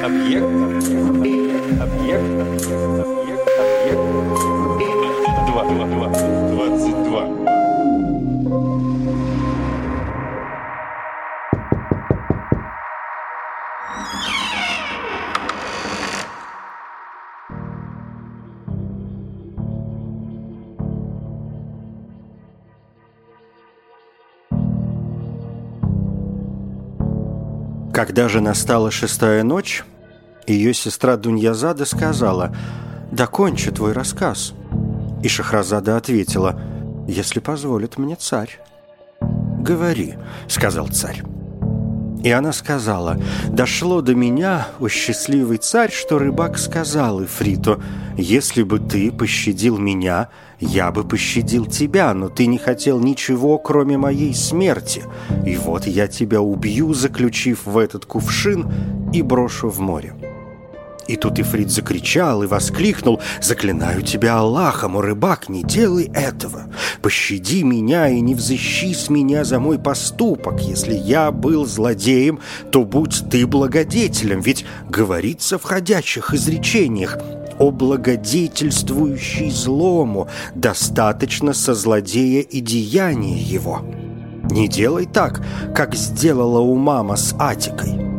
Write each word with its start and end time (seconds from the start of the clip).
Объект. 0.00 0.44
Объект. 1.12 1.72
Объект. 1.80 2.24
Объект. 2.98 4.02
два, 5.46 5.64
два, 5.64 5.86
22. 5.86 7.04
два. 7.04 7.24
Когда 28.04 28.28
же 28.28 28.40
настала 28.40 28.90
шестая 28.90 29.44
ночь, 29.44 29.84
ее 30.48 30.74
сестра 30.74 31.16
Дуньязада 31.16 31.84
сказала 31.84 32.52
«Докончи 33.12 33.70
твой 33.70 33.92
рассказ». 33.92 34.54
И 35.22 35.28
Шахразада 35.28 35.96
ответила 35.96 36.60
«Если 37.06 37.38
позволит 37.38 37.98
мне 37.98 38.16
царь». 38.16 38.58
«Говори»,— 39.20 40.14
сказал 40.48 40.88
царь. 40.88 41.22
И 42.22 42.30
она 42.30 42.52
сказала, 42.52 43.18
«Дошло 43.48 44.00
до 44.00 44.14
меня, 44.14 44.68
о 44.78 44.88
счастливый 44.88 45.58
царь, 45.58 45.90
что 45.90 46.18
рыбак 46.18 46.58
сказал 46.58 47.24
Ифриту, 47.24 47.82
если 48.16 48.62
бы 48.62 48.78
ты 48.78 49.10
пощадил 49.10 49.78
меня, 49.78 50.28
я 50.60 50.92
бы 50.92 51.02
пощадил 51.02 51.66
тебя, 51.66 52.14
но 52.14 52.28
ты 52.28 52.46
не 52.46 52.58
хотел 52.58 53.00
ничего, 53.00 53.58
кроме 53.58 53.98
моей 53.98 54.34
смерти. 54.34 55.02
И 55.44 55.56
вот 55.56 55.86
я 55.86 56.06
тебя 56.06 56.40
убью, 56.40 56.94
заключив 56.94 57.66
в 57.66 57.76
этот 57.76 58.06
кувшин, 58.06 58.70
и 59.12 59.22
брошу 59.22 59.68
в 59.68 59.80
море». 59.80 60.14
И 61.08 61.16
тут 61.16 61.38
Ифрит 61.38 61.70
закричал 61.70 62.42
и 62.42 62.46
воскликнул 62.46 63.20
«Заклинаю 63.40 64.02
тебя 64.02 64.38
Аллахом, 64.38 64.96
о 64.96 65.02
рыбак, 65.02 65.48
не 65.48 65.62
делай 65.62 66.10
этого! 66.14 66.64
Пощади 67.00 67.62
меня 67.62 68.08
и 68.08 68.20
не 68.20 68.34
взыщи 68.34 68.94
с 68.94 69.08
меня 69.08 69.44
за 69.44 69.58
мой 69.58 69.78
поступок! 69.78 70.60
Если 70.60 70.94
я 70.94 71.32
был 71.32 71.66
злодеем, 71.66 72.40
то 72.70 72.84
будь 72.84 73.24
ты 73.30 73.46
благодетелем, 73.46 74.40
ведь 74.40 74.64
говорится 74.88 75.58
в 75.58 75.64
ходячих 75.64 76.34
изречениях 76.34 77.18
о 77.58 77.70
благодетельствующий 77.70 79.50
злому, 79.50 80.28
достаточно 80.54 81.52
со 81.52 81.74
злодея 81.74 82.42
и 82.42 82.60
деяния 82.60 83.38
его. 83.38 83.82
Не 84.50 84.68
делай 84.68 85.06
так, 85.06 85.42
как 85.74 85.94
сделала 85.94 86.60
у 86.60 86.76
мама 86.76 87.16
с 87.16 87.34
Атикой». 87.38 88.11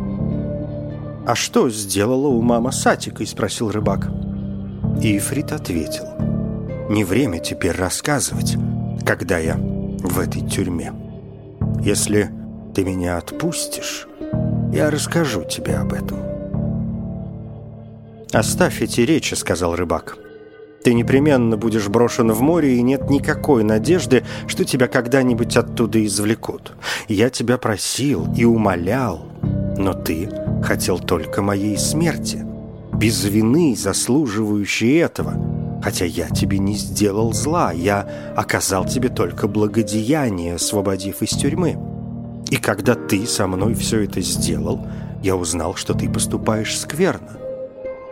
«А 1.26 1.34
что 1.34 1.70
сделала 1.70 2.28
у 2.28 2.42
мама 2.42 2.70
с 2.70 2.86
Атикой?»– 2.86 3.26
спросил 3.26 3.70
рыбак. 3.70 4.08
И 5.02 5.16
Ифрит 5.16 5.52
ответил. 5.52 6.04
«Не 6.90 7.02
время 7.04 7.38
теперь 7.38 7.72
рассказывать, 7.72 8.56
когда 9.06 9.38
я 9.38 9.56
в 9.56 10.20
этой 10.20 10.46
тюрьме. 10.46 10.92
Если 11.80 12.30
ты 12.74 12.84
меня 12.84 13.16
отпустишь, 13.16 14.06
я 14.70 14.90
расскажу 14.90 15.44
тебе 15.44 15.76
об 15.76 15.94
этом». 15.94 16.18
«Оставь 18.32 18.82
эти 18.82 19.00
речи»,— 19.00 19.32
сказал 19.34 19.76
рыбак. 19.76 20.18
«Ты 20.82 20.92
непременно 20.92 21.56
будешь 21.56 21.88
брошен 21.88 22.32
в 22.32 22.42
море, 22.42 22.76
и 22.76 22.82
нет 22.82 23.08
никакой 23.08 23.64
надежды, 23.64 24.24
что 24.46 24.66
тебя 24.66 24.88
когда-нибудь 24.88 25.56
оттуда 25.56 26.04
извлекут. 26.04 26.72
Я 27.08 27.30
тебя 27.30 27.56
просил 27.56 28.28
и 28.36 28.44
умолял, 28.44 29.24
но 29.76 29.92
ты 29.92 30.28
хотел 30.62 30.98
только 30.98 31.42
моей 31.42 31.76
смерти, 31.76 32.44
без 32.92 33.24
вины, 33.24 33.74
заслуживающей 33.76 34.98
этого. 34.98 35.34
Хотя 35.82 36.04
я 36.04 36.30
тебе 36.30 36.58
не 36.58 36.74
сделал 36.74 37.32
зла, 37.32 37.72
я 37.72 38.08
оказал 38.36 38.86
тебе 38.86 39.08
только 39.08 39.48
благодеяние, 39.48 40.54
освободив 40.54 41.22
из 41.22 41.30
тюрьмы. 41.30 41.76
И 42.50 42.56
когда 42.56 42.94
ты 42.94 43.26
со 43.26 43.46
мной 43.46 43.74
все 43.74 44.04
это 44.04 44.20
сделал, 44.20 44.80
я 45.22 45.36
узнал, 45.36 45.74
что 45.74 45.94
ты 45.94 46.08
поступаешь 46.08 46.78
скверно. 46.78 47.38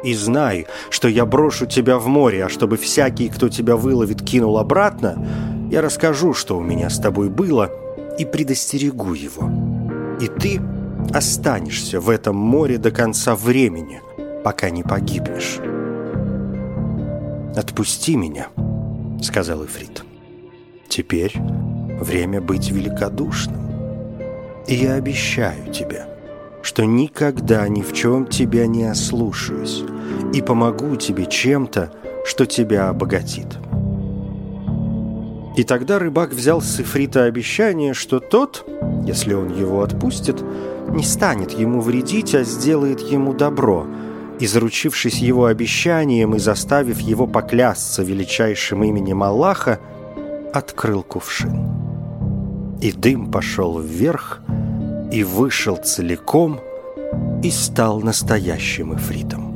И 0.04 0.14
знай, 0.14 0.66
что 0.90 1.08
я 1.08 1.24
брошу 1.24 1.66
тебя 1.66 1.98
в 1.98 2.08
море, 2.08 2.44
а 2.44 2.48
чтобы 2.48 2.76
всякий, 2.76 3.28
кто 3.28 3.48
тебя 3.48 3.76
выловит, 3.76 4.20
кинул 4.22 4.58
обратно, 4.58 5.24
я 5.70 5.80
расскажу, 5.80 6.34
что 6.34 6.58
у 6.58 6.60
меня 6.60 6.90
с 6.90 6.98
тобой 6.98 7.30
было, 7.30 7.70
и 8.18 8.24
предостерегу 8.24 9.14
его. 9.14 9.48
И 10.20 10.26
ты 10.26 10.60
останешься 11.10 12.00
в 12.00 12.08
этом 12.08 12.36
море 12.36 12.78
до 12.78 12.90
конца 12.90 13.34
времени, 13.34 14.00
пока 14.44 14.70
не 14.70 14.82
погибнешь. 14.82 15.58
«Отпусти 17.54 18.16
меня»,— 18.16 18.48
сказал 19.22 19.64
Ифрит. 19.64 20.04
«Теперь 20.88 21.34
время 22.00 22.40
быть 22.40 22.70
великодушным. 22.70 23.60
И 24.66 24.74
я 24.74 24.94
обещаю 24.94 25.70
тебе, 25.72 26.06
что 26.62 26.84
никогда 26.84 27.68
ни 27.68 27.82
в 27.82 27.92
чем 27.92 28.26
тебя 28.26 28.66
не 28.66 28.84
ослушаюсь 28.84 29.82
и 30.32 30.40
помогу 30.40 30.96
тебе 30.96 31.26
чем-то, 31.26 31.92
что 32.24 32.46
тебя 32.46 32.88
обогатит». 32.88 33.58
И 35.54 35.64
тогда 35.64 35.98
рыбак 35.98 36.32
взял 36.32 36.62
с 36.62 36.80
Ифрита 36.80 37.24
обещание, 37.24 37.92
что 37.92 38.20
тот, 38.20 38.66
если 39.04 39.34
он 39.34 39.54
его 39.54 39.82
отпустит, 39.82 40.42
не 40.90 41.02
станет 41.02 41.52
ему 41.52 41.80
вредить, 41.80 42.34
а 42.34 42.44
сделает 42.44 43.00
ему 43.00 43.32
добро, 43.32 43.86
и, 44.38 44.46
заручившись 44.46 45.18
его 45.18 45.46
обещанием 45.46 46.34
и 46.34 46.38
заставив 46.38 47.00
его 47.00 47.26
поклясться 47.26 48.02
величайшим 48.02 48.82
именем 48.84 49.22
Аллаха, 49.22 49.78
открыл 50.52 51.02
кувшин. 51.02 51.68
И 52.80 52.92
дым 52.92 53.30
пошел 53.30 53.78
вверх, 53.78 54.40
и 55.12 55.24
вышел 55.24 55.76
целиком, 55.76 56.60
и 57.42 57.50
стал 57.50 58.00
настоящим 58.00 58.94
ифритом. 58.94 59.52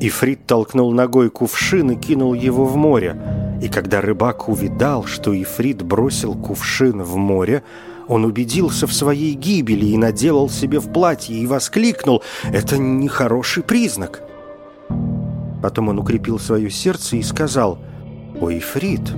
Ифрит 0.00 0.46
толкнул 0.46 0.92
ногой 0.92 1.30
кувшин 1.30 1.92
и 1.92 1.96
кинул 1.96 2.34
его 2.34 2.64
в 2.64 2.76
море, 2.76 3.16
и 3.60 3.68
когда 3.68 4.00
рыбак 4.00 4.48
увидал, 4.48 5.04
что 5.04 5.32
Ифрит 5.34 5.82
бросил 5.82 6.34
кувшин 6.34 7.02
в 7.02 7.16
море, 7.16 7.64
он 8.08 8.24
убедился 8.24 8.86
в 8.86 8.92
своей 8.92 9.34
гибели 9.34 9.86
и 9.86 9.96
наделал 9.96 10.48
себе 10.48 10.80
в 10.80 10.92
платье 10.92 11.36
и 11.36 11.46
воскликнул 11.46 12.22
«Это 12.44 12.78
нехороший 12.78 13.62
признак». 13.62 14.22
Потом 15.62 15.88
он 15.88 15.98
укрепил 15.98 16.38
свое 16.38 16.70
сердце 16.70 17.16
и 17.16 17.22
сказал 17.22 17.78
«О, 18.40 18.50
Ифрит, 18.50 19.12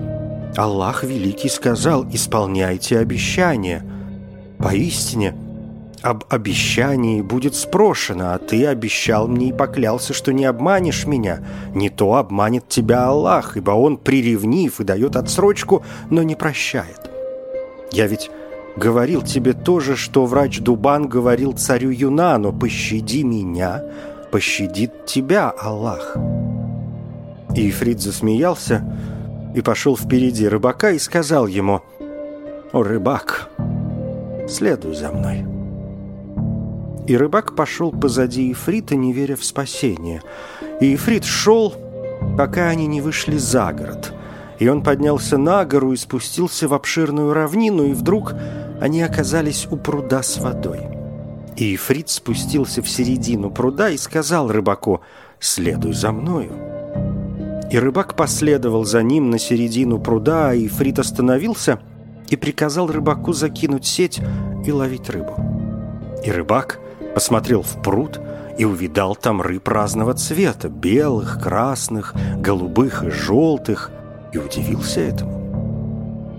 Аллах 0.56 1.04
Великий 1.04 1.48
сказал, 1.48 2.06
исполняйте 2.10 2.98
обещания. 2.98 3.84
Поистине, 4.58 5.34
об 6.02 6.24
обещании 6.28 7.22
будет 7.22 7.54
спрошено, 7.54 8.32
а 8.32 8.38
ты 8.38 8.66
обещал 8.66 9.28
мне 9.28 9.50
и 9.50 9.52
поклялся, 9.52 10.12
что 10.12 10.32
не 10.32 10.44
обманешь 10.44 11.06
меня. 11.06 11.40
Не 11.74 11.90
то 11.90 12.14
обманет 12.14 12.68
тебя 12.68 13.06
Аллах, 13.06 13.56
ибо 13.56 13.72
Он 13.72 13.96
приревнив 13.96 14.80
и 14.80 14.84
дает 14.84 15.16
отсрочку, 15.16 15.84
но 16.10 16.22
не 16.22 16.34
прощает. 16.34 17.10
Я 17.92 18.06
ведь 18.06 18.30
говорил 18.80 19.20
тебе 19.20 19.52
то 19.52 19.78
же, 19.78 19.94
что 19.94 20.24
врач 20.24 20.60
Дубан 20.60 21.06
говорил 21.06 21.52
царю 21.52 21.90
Юнану, 21.90 22.50
пощади 22.52 23.22
меня, 23.22 23.84
пощадит 24.32 25.04
тебя 25.04 25.50
Аллах. 25.50 26.16
И 27.54 27.68
Ифрит 27.68 28.00
засмеялся 28.00 28.82
и 29.54 29.60
пошел 29.60 29.96
впереди 29.96 30.48
рыбака 30.48 30.92
и 30.92 30.98
сказал 30.98 31.46
ему, 31.46 31.82
«О, 32.72 32.82
рыбак, 32.82 33.50
следуй 34.48 34.94
за 34.94 35.12
мной». 35.12 35.44
И 37.06 37.16
рыбак 37.16 37.54
пошел 37.54 37.92
позади 37.92 38.50
Ифрита, 38.50 38.96
не 38.96 39.12
веря 39.12 39.36
в 39.36 39.44
спасение. 39.44 40.22
И 40.80 40.94
Ифрит 40.94 41.24
шел, 41.24 41.74
пока 42.38 42.68
они 42.68 42.86
не 42.86 43.02
вышли 43.02 43.36
за 43.36 43.72
город. 43.72 44.14
И 44.58 44.68
он 44.68 44.82
поднялся 44.82 45.36
на 45.36 45.64
гору 45.64 45.92
и 45.92 45.96
спустился 45.96 46.68
в 46.68 46.74
обширную 46.74 47.34
равнину, 47.34 47.84
и 47.84 47.92
вдруг 47.92 48.34
они 48.80 49.02
оказались 49.02 49.68
у 49.70 49.76
пруда 49.76 50.22
с 50.22 50.38
водой. 50.38 50.80
И 51.56 51.74
Ифрит 51.74 52.08
спустился 52.08 52.82
в 52.82 52.88
середину 52.88 53.50
пруда 53.50 53.90
и 53.90 53.98
сказал 53.98 54.50
рыбаку 54.50 55.02
«Следуй 55.38 55.92
за 55.92 56.12
мною». 56.12 56.52
И 57.70 57.78
рыбак 57.78 58.16
последовал 58.16 58.84
за 58.84 59.02
ним 59.02 59.30
на 59.30 59.38
середину 59.38 60.00
пруда, 60.00 60.50
а 60.50 60.54
Ифрит 60.54 60.98
остановился 60.98 61.78
и 62.28 62.36
приказал 62.36 62.88
рыбаку 62.88 63.32
закинуть 63.32 63.86
сеть 63.86 64.20
и 64.64 64.72
ловить 64.72 65.10
рыбу. 65.10 65.34
И 66.24 66.30
рыбак 66.30 66.80
посмотрел 67.14 67.62
в 67.62 67.80
пруд 67.82 68.20
и 68.58 68.64
увидал 68.64 69.14
там 69.14 69.40
рыб 69.40 69.68
разного 69.68 70.14
цвета, 70.14 70.68
белых, 70.68 71.40
красных, 71.42 72.14
голубых 72.38 73.04
и 73.04 73.10
желтых, 73.10 73.90
и 74.32 74.38
удивился 74.38 75.00
этому. 75.00 75.39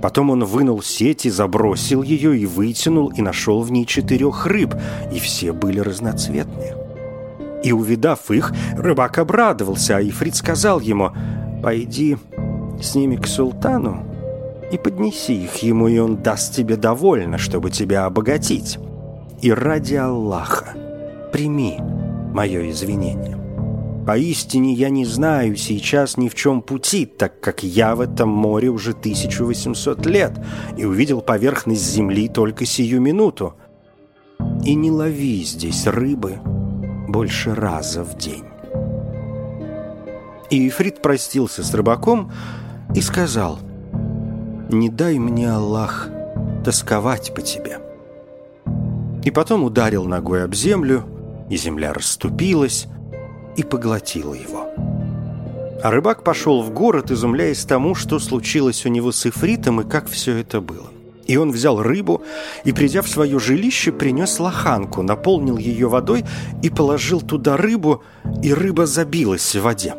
Потом 0.01 0.31
он 0.31 0.43
вынул 0.43 0.81
сеть 0.81 1.25
и 1.25 1.29
забросил 1.29 2.01
ее, 2.01 2.37
и 2.37 2.45
вытянул, 2.45 3.09
и 3.09 3.21
нашел 3.21 3.61
в 3.61 3.71
ней 3.71 3.85
четырех 3.85 4.45
рыб, 4.47 4.75
и 5.13 5.19
все 5.19 5.53
были 5.53 5.79
разноцветные. 5.79 6.75
И, 7.63 7.71
увидав 7.71 8.31
их, 8.31 8.51
рыбак 8.75 9.19
обрадовался, 9.19 9.97
а 9.97 10.01
Ифрит 10.01 10.35
сказал 10.35 10.79
ему, 10.79 11.11
«Пойди 11.61 12.17
с 12.81 12.95
ними 12.95 13.17
к 13.17 13.27
султану 13.27 14.03
и 14.71 14.77
поднеси 14.77 15.43
их 15.43 15.57
ему, 15.57 15.87
и 15.87 15.99
он 15.99 16.17
даст 16.17 16.55
тебе 16.55 16.75
довольно, 16.75 17.37
чтобы 17.37 17.69
тебя 17.69 18.05
обогатить. 18.05 18.79
И 19.41 19.51
ради 19.51 19.95
Аллаха 19.95 20.73
прими 21.31 21.77
мое 22.33 22.71
извинение». 22.71 23.40
Поистине 24.11 24.73
я 24.73 24.89
не 24.89 25.05
знаю 25.05 25.55
сейчас 25.55 26.17
ни 26.17 26.27
в 26.27 26.35
чем 26.35 26.61
пути, 26.61 27.05
так 27.05 27.39
как 27.39 27.63
я 27.63 27.95
в 27.95 28.01
этом 28.01 28.27
море 28.27 28.67
уже 28.67 28.91
1800 28.91 30.05
лет 30.05 30.33
и 30.75 30.83
увидел 30.83 31.21
поверхность 31.21 31.89
земли 31.89 32.27
только 32.27 32.65
сию 32.65 32.99
минуту. 32.99 33.53
И 34.65 34.75
не 34.75 34.91
лови 34.91 35.45
здесь 35.45 35.87
рыбы 35.87 36.39
больше 37.07 37.55
раза 37.55 38.03
в 38.03 38.17
день. 38.17 38.43
И 40.49 40.67
Ифрит 40.67 41.01
простился 41.01 41.63
с 41.63 41.73
рыбаком 41.73 42.33
и 42.93 42.99
сказал, 42.99 43.59
«Не 44.69 44.89
дай 44.89 45.19
мне, 45.19 45.49
Аллах, 45.49 46.09
тосковать 46.65 47.33
по 47.33 47.41
тебе». 47.41 47.79
И 49.23 49.31
потом 49.31 49.63
ударил 49.63 50.03
ногой 50.03 50.43
об 50.43 50.53
землю, 50.53 51.05
и 51.49 51.55
земля 51.55 51.93
расступилась, 51.93 52.89
и 53.57 53.63
поглотила 53.63 54.33
его. 54.33 54.67
А 55.83 55.89
рыбак 55.89 56.23
пошел 56.23 56.61
в 56.61 56.71
город, 56.71 57.09
изумляясь 57.09 57.65
тому, 57.65 57.95
что 57.95 58.19
случилось 58.19 58.85
у 58.85 58.89
него 58.89 59.11
с 59.11 59.25
Ифритом 59.25 59.81
и 59.81 59.89
как 59.89 60.07
все 60.07 60.37
это 60.37 60.61
было. 60.61 60.89
И 61.25 61.37
он 61.37 61.51
взял 61.51 61.81
рыбу 61.81 62.21
и, 62.65 62.71
придя 62.71 63.01
в 63.01 63.07
свое 63.07 63.39
жилище, 63.39 63.91
принес 63.91 64.39
лоханку, 64.39 65.01
наполнил 65.01 65.57
ее 65.57 65.87
водой 65.87 66.23
и 66.61 66.69
положил 66.69 67.21
туда 67.21 67.57
рыбу, 67.57 68.03
и 68.43 68.53
рыба 68.53 68.85
забилась 68.85 69.55
в 69.55 69.61
воде. 69.61 69.95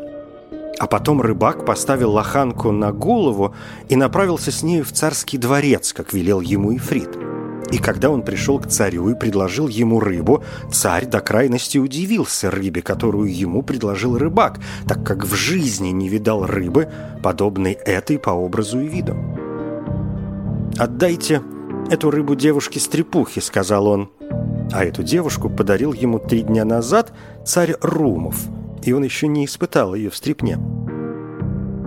А 0.78 0.86
потом 0.86 1.20
рыбак 1.20 1.64
поставил 1.64 2.12
лоханку 2.12 2.70
на 2.70 2.92
голову 2.92 3.54
и 3.88 3.96
направился 3.96 4.50
с 4.52 4.62
нею 4.62 4.84
в 4.84 4.92
царский 4.92 5.38
дворец, 5.38 5.92
как 5.92 6.12
велел 6.12 6.40
ему 6.40 6.76
Ифрит. 6.76 7.31
И 7.72 7.78
когда 7.78 8.10
он 8.10 8.22
пришел 8.22 8.58
к 8.58 8.66
царю 8.66 9.08
и 9.08 9.14
предложил 9.14 9.66
ему 9.66 9.98
рыбу, 9.98 10.44
царь 10.70 11.06
до 11.06 11.20
крайности 11.20 11.78
удивился 11.78 12.50
рыбе, 12.50 12.82
которую 12.82 13.34
ему 13.34 13.62
предложил 13.62 14.18
рыбак, 14.18 14.60
так 14.86 15.04
как 15.04 15.24
в 15.24 15.34
жизни 15.34 15.88
не 15.88 16.10
видал 16.10 16.46
рыбы, 16.46 16.90
подобной 17.22 17.72
этой 17.72 18.18
по 18.18 18.30
образу 18.30 18.78
и 18.78 18.86
виду. 18.86 19.16
«Отдайте 20.76 21.42
эту 21.90 22.10
рыбу 22.10 22.34
девушке-стрепухе»,— 22.34 23.40
сказал 23.42 23.86
он. 23.86 24.10
А 24.70 24.84
эту 24.84 25.02
девушку 25.02 25.48
подарил 25.48 25.94
ему 25.94 26.18
три 26.18 26.42
дня 26.42 26.66
назад 26.66 27.12
царь 27.44 27.74
Румов, 27.80 28.36
и 28.82 28.92
он 28.92 29.02
еще 29.02 29.28
не 29.28 29.46
испытал 29.46 29.94
ее 29.94 30.10
в 30.10 30.16
стрепне. 30.16 30.58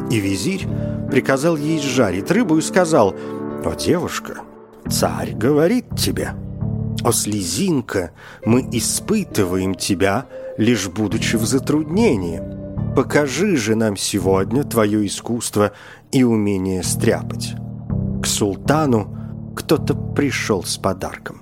И 0.10 0.20
визирь 0.20 0.68
приказал 1.12 1.56
ей 1.56 1.80
жарить 1.80 2.32
рыбу 2.32 2.58
и 2.58 2.62
сказал, 2.62 3.16
«О, 3.64 3.74
девушка, 3.76 4.42
Царь 4.90 5.34
говорит 5.34 5.86
тебе, 5.98 6.34
«О, 7.04 7.12
слезинка, 7.12 8.12
мы 8.46 8.68
испытываем 8.72 9.76
тебя, 9.76 10.26
лишь 10.58 10.88
будучи 10.88 11.36
в 11.36 11.46
затруднении. 11.46 12.42
Покажи 12.96 13.58
же 13.58 13.76
нам 13.76 13.98
сегодня 13.98 14.64
твое 14.64 15.06
искусство 15.06 15.74
и 16.12 16.24
умение 16.24 16.84
стряпать». 16.84 17.56
К 18.22 18.26
султану 18.26 19.54
кто-то 19.56 19.94
пришел 19.94 20.64
с 20.64 20.78
подарком. 20.78 21.42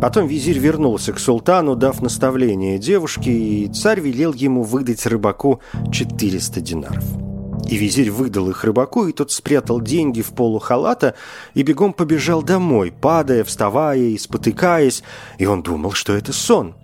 Потом 0.00 0.26
визирь 0.26 0.58
вернулся 0.58 1.12
к 1.12 1.18
султану, 1.18 1.76
дав 1.76 2.00
наставление 2.00 2.78
девушке, 2.78 3.30
и 3.30 3.68
царь 3.68 4.00
велел 4.00 4.32
ему 4.32 4.62
выдать 4.62 5.04
рыбаку 5.04 5.60
400 5.92 6.60
динаров. 6.62 7.29
И 7.68 7.76
визирь 7.76 8.10
выдал 8.10 8.50
их 8.50 8.64
рыбаку, 8.64 9.06
и 9.06 9.12
тот 9.12 9.30
спрятал 9.30 9.80
деньги 9.80 10.22
в 10.22 10.32
полу 10.32 10.58
халата 10.58 11.14
и 11.54 11.62
бегом 11.62 11.92
побежал 11.92 12.42
домой, 12.42 12.92
падая, 12.92 13.44
вставая 13.44 13.98
и 13.98 14.18
спотыкаясь, 14.18 15.02
и 15.38 15.46
он 15.46 15.62
думал, 15.62 15.92
что 15.92 16.12
это 16.14 16.32
сон. 16.32 16.74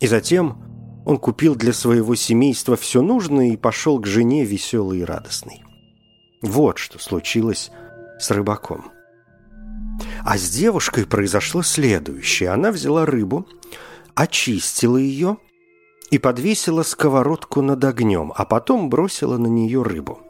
И 0.00 0.06
затем 0.06 0.58
он 1.04 1.18
купил 1.18 1.54
для 1.54 1.72
своего 1.72 2.14
семейства 2.14 2.76
все 2.76 3.02
нужное 3.02 3.52
и 3.52 3.56
пошел 3.56 3.98
к 3.98 4.06
жене 4.06 4.44
веселый 4.44 5.00
и 5.00 5.04
радостный. 5.04 5.62
Вот 6.40 6.78
что 6.78 6.98
случилось 6.98 7.70
с 8.18 8.30
рыбаком. 8.30 8.90
А 10.24 10.38
с 10.38 10.48
девушкой 10.50 11.06
произошло 11.06 11.62
следующее. 11.62 12.50
Она 12.50 12.72
взяла 12.72 13.06
рыбу, 13.06 13.46
очистила 14.14 14.96
ее– 14.96 15.36
и 16.14 16.18
подвесила 16.18 16.84
сковородку 16.84 17.60
над 17.60 17.82
огнем, 17.82 18.32
а 18.36 18.44
потом 18.44 18.88
бросила 18.88 19.36
на 19.36 19.48
нее 19.48 19.82
рыбу. 19.82 20.20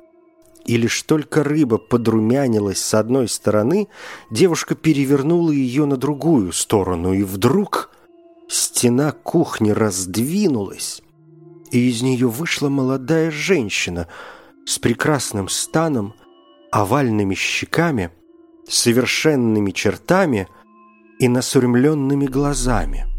И 0.64 0.78
лишь 0.78 1.02
только 1.02 1.44
рыба 1.44 1.76
подрумянилась 1.76 2.78
с 2.78 2.94
одной 2.94 3.28
стороны, 3.28 3.88
девушка 4.30 4.76
перевернула 4.76 5.50
ее 5.50 5.84
на 5.84 5.98
другую 5.98 6.52
сторону, 6.52 7.12
и 7.12 7.22
вдруг 7.22 7.90
стена 8.48 9.12
кухни 9.12 9.72
раздвинулась, 9.72 11.02
и 11.70 11.90
из 11.90 12.00
нее 12.00 12.28
вышла 12.28 12.70
молодая 12.70 13.30
женщина 13.30 14.08
с 14.64 14.78
прекрасным 14.78 15.50
станом, 15.50 16.14
овальными 16.72 17.34
щеками, 17.34 18.10
совершенными 18.66 19.70
чертами 19.70 20.48
и 21.18 21.28
насурмленными 21.28 22.24
глазами– 22.24 23.04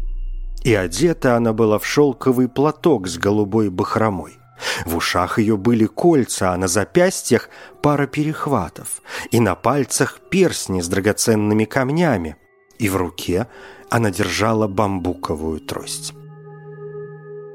и 0.66 0.74
одета 0.74 1.36
она 1.36 1.52
была 1.52 1.78
в 1.78 1.86
шелковый 1.86 2.48
платок 2.48 3.06
с 3.06 3.18
голубой 3.18 3.70
бахромой. 3.70 4.36
В 4.84 4.96
ушах 4.96 5.38
ее 5.38 5.56
были 5.56 5.86
кольца, 5.86 6.52
а 6.52 6.56
на 6.56 6.66
запястьях 6.66 7.50
пара 7.82 8.08
перехватов, 8.08 9.00
и 9.30 9.38
на 9.38 9.54
пальцах 9.54 10.18
перстни 10.28 10.80
с 10.80 10.88
драгоценными 10.88 11.66
камнями, 11.66 12.36
и 12.80 12.88
в 12.88 12.96
руке 12.96 13.46
она 13.90 14.10
держала 14.10 14.66
бамбуковую 14.66 15.60
трость. 15.60 16.14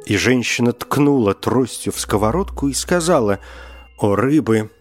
И 0.06 0.16
женщина 0.16 0.72
ткнула 0.72 1.34
тростью 1.34 1.92
в 1.92 2.00
сковородку 2.00 2.69
и 2.69 2.74
сказала, 2.74 3.40
«О, 3.98 4.16
рыбы, 4.16 4.72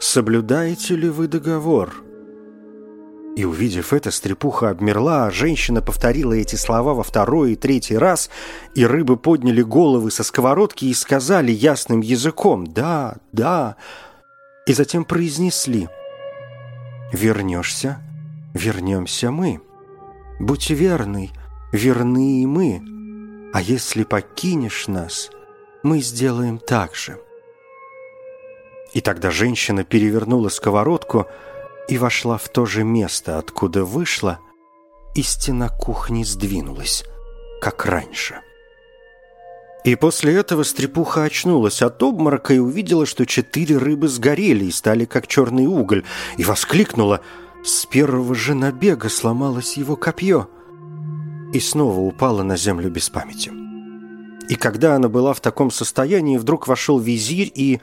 соблюдаете 0.00 0.96
ли 0.96 1.08
вы 1.08 1.28
договор?» 1.28 1.94
И 3.34 3.44
увидев 3.44 3.94
это, 3.94 4.10
стрепуха 4.10 4.70
обмерла, 4.70 5.26
а 5.26 5.30
женщина 5.30 5.80
повторила 5.80 6.34
эти 6.34 6.56
слова 6.56 6.92
во 6.92 7.02
второй 7.02 7.52
и 7.52 7.56
третий 7.56 7.96
раз, 7.96 8.28
и 8.74 8.84
рыбы 8.84 9.16
подняли 9.16 9.62
головы 9.62 10.10
со 10.10 10.22
сковородки 10.22 10.84
и 10.84 10.92
сказали 10.92 11.50
ясным 11.50 12.00
языком 12.00 12.66
«Да, 12.66 13.16
да», 13.32 13.76
и 14.66 14.74
затем 14.74 15.06
произнесли 15.06 15.88
«Вернешься, 17.10 17.98
вернемся 18.52 19.30
мы. 19.30 19.60
Будь 20.38 20.68
верный, 20.68 21.30
верны 21.72 22.42
и 22.42 22.46
мы, 22.46 22.82
а 23.54 23.62
если 23.62 24.04
покинешь 24.04 24.88
нас, 24.88 25.30
мы 25.82 26.00
сделаем 26.00 26.58
так 26.58 26.94
же». 26.94 27.18
И 28.92 29.00
тогда 29.00 29.30
женщина 29.30 29.84
перевернула 29.84 30.50
сковородку, 30.50 31.26
и 31.88 31.98
вошла 31.98 32.38
в 32.38 32.48
то 32.48 32.66
же 32.66 32.84
место, 32.84 33.38
откуда 33.38 33.84
вышла, 33.84 34.38
и 35.14 35.22
стена 35.22 35.68
кухни 35.68 36.24
сдвинулась, 36.24 37.04
как 37.60 37.84
раньше. 37.86 38.40
И 39.84 39.96
после 39.96 40.34
этого 40.34 40.62
стрепуха 40.62 41.24
очнулась 41.24 41.82
от 41.82 42.02
обморока 42.02 42.54
и 42.54 42.58
увидела, 42.58 43.04
что 43.04 43.26
четыре 43.26 43.78
рыбы 43.78 44.08
сгорели 44.08 44.66
и 44.66 44.70
стали 44.70 45.04
как 45.04 45.26
черный 45.26 45.66
уголь, 45.66 46.04
и 46.36 46.44
воскликнула 46.44 47.20
«С 47.64 47.86
первого 47.86 48.34
же 48.34 48.54
набега 48.54 49.08
сломалось 49.08 49.76
его 49.76 49.96
копье!» 49.96 50.48
и 51.52 51.60
снова 51.60 52.00
упала 52.00 52.42
на 52.42 52.56
землю 52.56 52.90
без 52.90 53.10
памяти. 53.10 53.52
И 54.48 54.54
когда 54.54 54.96
она 54.96 55.08
была 55.08 55.34
в 55.34 55.40
таком 55.40 55.70
состоянии, 55.70 56.38
вдруг 56.38 56.66
вошел 56.66 56.98
визирь 56.98 57.52
и 57.54 57.80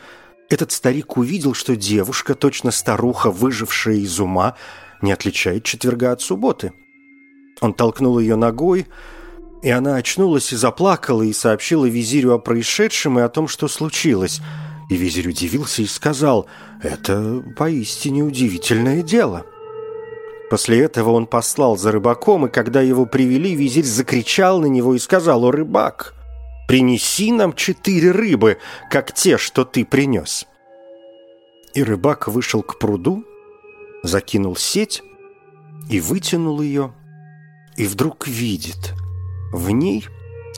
этот 0.49 0.71
старик 0.71 1.17
увидел, 1.17 1.53
что 1.53 1.75
девушка, 1.75 2.33
точно 2.33 2.71
старуха, 2.71 3.29
выжившая 3.29 3.95
из 3.95 4.19
ума, 4.19 4.55
не 5.01 5.11
отличает 5.11 5.63
четверга 5.63 6.11
от 6.11 6.21
субботы. 6.21 6.73
Он 7.61 7.73
толкнул 7.73 8.19
ее 8.19 8.35
ногой, 8.35 8.87
и 9.61 9.69
она 9.69 9.95
очнулась 9.95 10.51
и 10.51 10.55
заплакала, 10.55 11.21
и 11.21 11.33
сообщила 11.33 11.85
визирю 11.85 12.33
о 12.33 12.39
происшедшем 12.39 13.19
и 13.19 13.21
о 13.21 13.29
том, 13.29 13.47
что 13.47 13.67
случилось. 13.67 14.41
И 14.89 14.95
визирь 14.95 15.29
удивился 15.29 15.83
и 15.83 15.85
сказал, 15.85 16.47
«Это 16.81 17.43
поистине 17.55 18.23
удивительное 18.23 19.03
дело». 19.03 19.45
После 20.49 20.79
этого 20.79 21.11
он 21.11 21.27
послал 21.27 21.77
за 21.77 21.91
рыбаком, 21.91 22.47
и 22.47 22.49
когда 22.49 22.81
его 22.81 23.05
привели, 23.05 23.53
визирь 23.53 23.85
закричал 23.85 24.59
на 24.59 24.65
него 24.65 24.95
и 24.95 24.99
сказал, 24.99 25.43
«О, 25.43 25.51
рыбак, 25.51 26.15
принеси 26.69 27.31
нам 27.31 27.53
четыре 27.53 28.11
рыбы, 28.11 28.59
как 28.91 29.11
те, 29.11 29.39
что 29.39 29.65
ты 29.65 29.83
принес». 29.83 30.45
И 31.73 31.81
рыбак 31.81 32.27
вышел 32.27 32.61
к 32.61 32.77
пруду, 32.77 33.25
закинул 34.03 34.55
сеть 34.55 35.01
и 35.89 35.99
вытянул 35.99 36.61
ее, 36.61 36.93
и 37.75 37.85
вдруг 37.85 38.27
видит, 38.27 38.93
в 39.51 39.71
ней 39.71 40.05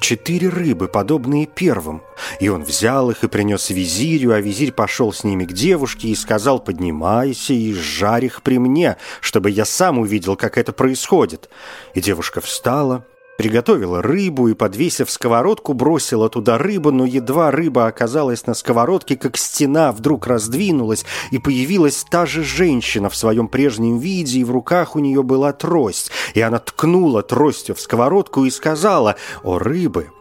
четыре 0.02 0.50
рыбы, 0.50 0.90
подобные 0.90 1.46
первым. 1.46 2.02
И 2.42 2.50
он 2.50 2.64
взял 2.64 3.10
их 3.10 3.24
и 3.24 3.30
принес 3.30 3.70
визирю, 3.70 4.34
а 4.34 4.42
визирь 4.42 4.74
пошел 4.74 5.14
с 5.14 5.24
ними 5.24 5.46
к 5.46 5.54
девушке 5.54 6.10
и 6.10 6.16
сказал, 6.16 6.60
поднимайся 6.60 7.54
и 7.54 7.74
жарь 7.74 8.26
их 8.26 8.42
при 8.42 8.58
мне, 8.58 8.98
чтобы 9.22 9.50
я 9.50 9.64
сам 9.64 10.00
увидел, 10.00 10.36
как 10.36 10.58
это 10.58 10.74
происходит. 10.74 11.50
И 11.94 12.02
девушка 12.02 12.42
встала, 12.42 13.06
Приготовила 13.42 14.04
рыбу 14.04 14.50
и, 14.50 14.54
подвесив 14.54 15.10
сковородку, 15.10 15.74
бросила 15.74 16.30
туда 16.30 16.60
рыбу, 16.60 16.92
но 16.92 17.08
едва 17.08 17.50
рыба 17.50 17.88
оказалась 17.88 18.46
на 18.46 18.54
сковородке, 18.54 19.18
как 19.18 19.36
стена 19.36 19.92
вдруг 19.92 20.28
раздвинулась, 20.28 21.06
и 21.32 21.40
появилась 21.40 22.06
та 22.08 22.28
же 22.28 22.44
женщина 22.44 23.10
в 23.10 23.16
своем 23.16 23.48
прежнем 23.48 23.98
виде, 23.98 24.42
и 24.42 24.44
в 24.44 24.52
руках 24.52 24.96
у 24.96 25.00
нее 25.00 25.24
была 25.24 25.54
трость. 25.54 26.12
И 26.36 26.42
она 26.42 26.60
ткнула 26.60 27.24
тростью 27.24 27.74
в 27.74 27.82
сковородку 27.82 28.46
и 28.46 28.52
сказала 28.52 29.16
«О, 29.42 29.58
рыбы! 29.58 30.12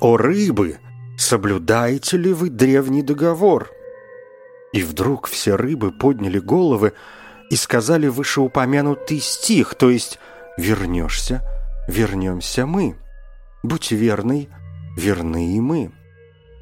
О, 0.00 0.16
рыбы! 0.16 0.78
Соблюдаете 1.16 2.16
ли 2.16 2.32
вы 2.32 2.50
древний 2.50 3.02
договор?» 3.02 3.70
И 4.72 4.82
вдруг 4.82 5.28
все 5.28 5.54
рыбы 5.54 5.92
подняли 5.92 6.40
головы 6.40 6.94
и 7.48 7.54
сказали 7.54 8.08
вышеупомянутый 8.08 9.20
стих, 9.20 9.76
то 9.76 9.88
есть 9.88 10.18
«Вернешься?» 10.58 11.44
Вернемся 11.86 12.66
мы. 12.66 12.96
Будь 13.62 13.90
верный, 13.90 14.48
верны 14.96 15.56
и 15.56 15.60
мы. 15.60 15.92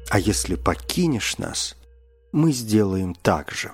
А 0.09 0.19
если 0.19 0.55
покинешь 0.55 1.37
нас, 1.37 1.75
мы 2.31 2.51
сделаем 2.51 3.15
так 3.15 3.51
же. 3.51 3.71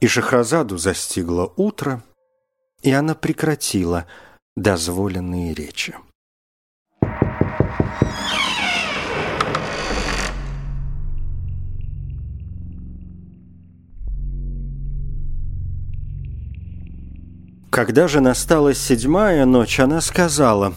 И 0.00 0.06
Шахразаду 0.06 0.78
застигло 0.78 1.52
утро, 1.56 2.02
и 2.82 2.90
она 2.90 3.14
прекратила 3.14 4.06
дозволенные 4.56 5.52
речи. 5.54 5.94
Когда 17.70 18.08
же 18.08 18.20
настала 18.20 18.74
седьмая 18.74 19.46
ночь, 19.46 19.78
она 19.78 20.00
сказала, 20.00 20.74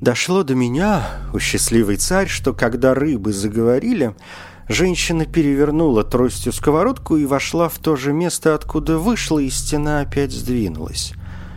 «Дошло 0.00 0.42
до 0.42 0.56
меня, 0.56 1.06
у 1.32 1.38
счастливый 1.38 1.96
царь, 1.96 2.26
что 2.26 2.52
когда 2.52 2.94
рыбы 2.94 3.32
заговорили, 3.32 4.12
женщина 4.68 5.24
перевернула 5.24 6.02
тростью 6.02 6.52
сковородку 6.52 7.16
и 7.16 7.26
вошла 7.26 7.68
в 7.68 7.78
то 7.78 7.94
же 7.94 8.12
место, 8.12 8.56
откуда 8.56 8.98
вышла, 8.98 9.38
и 9.38 9.48
стена 9.48 10.00
опять 10.00 10.32
сдвинулась». 10.32 11.12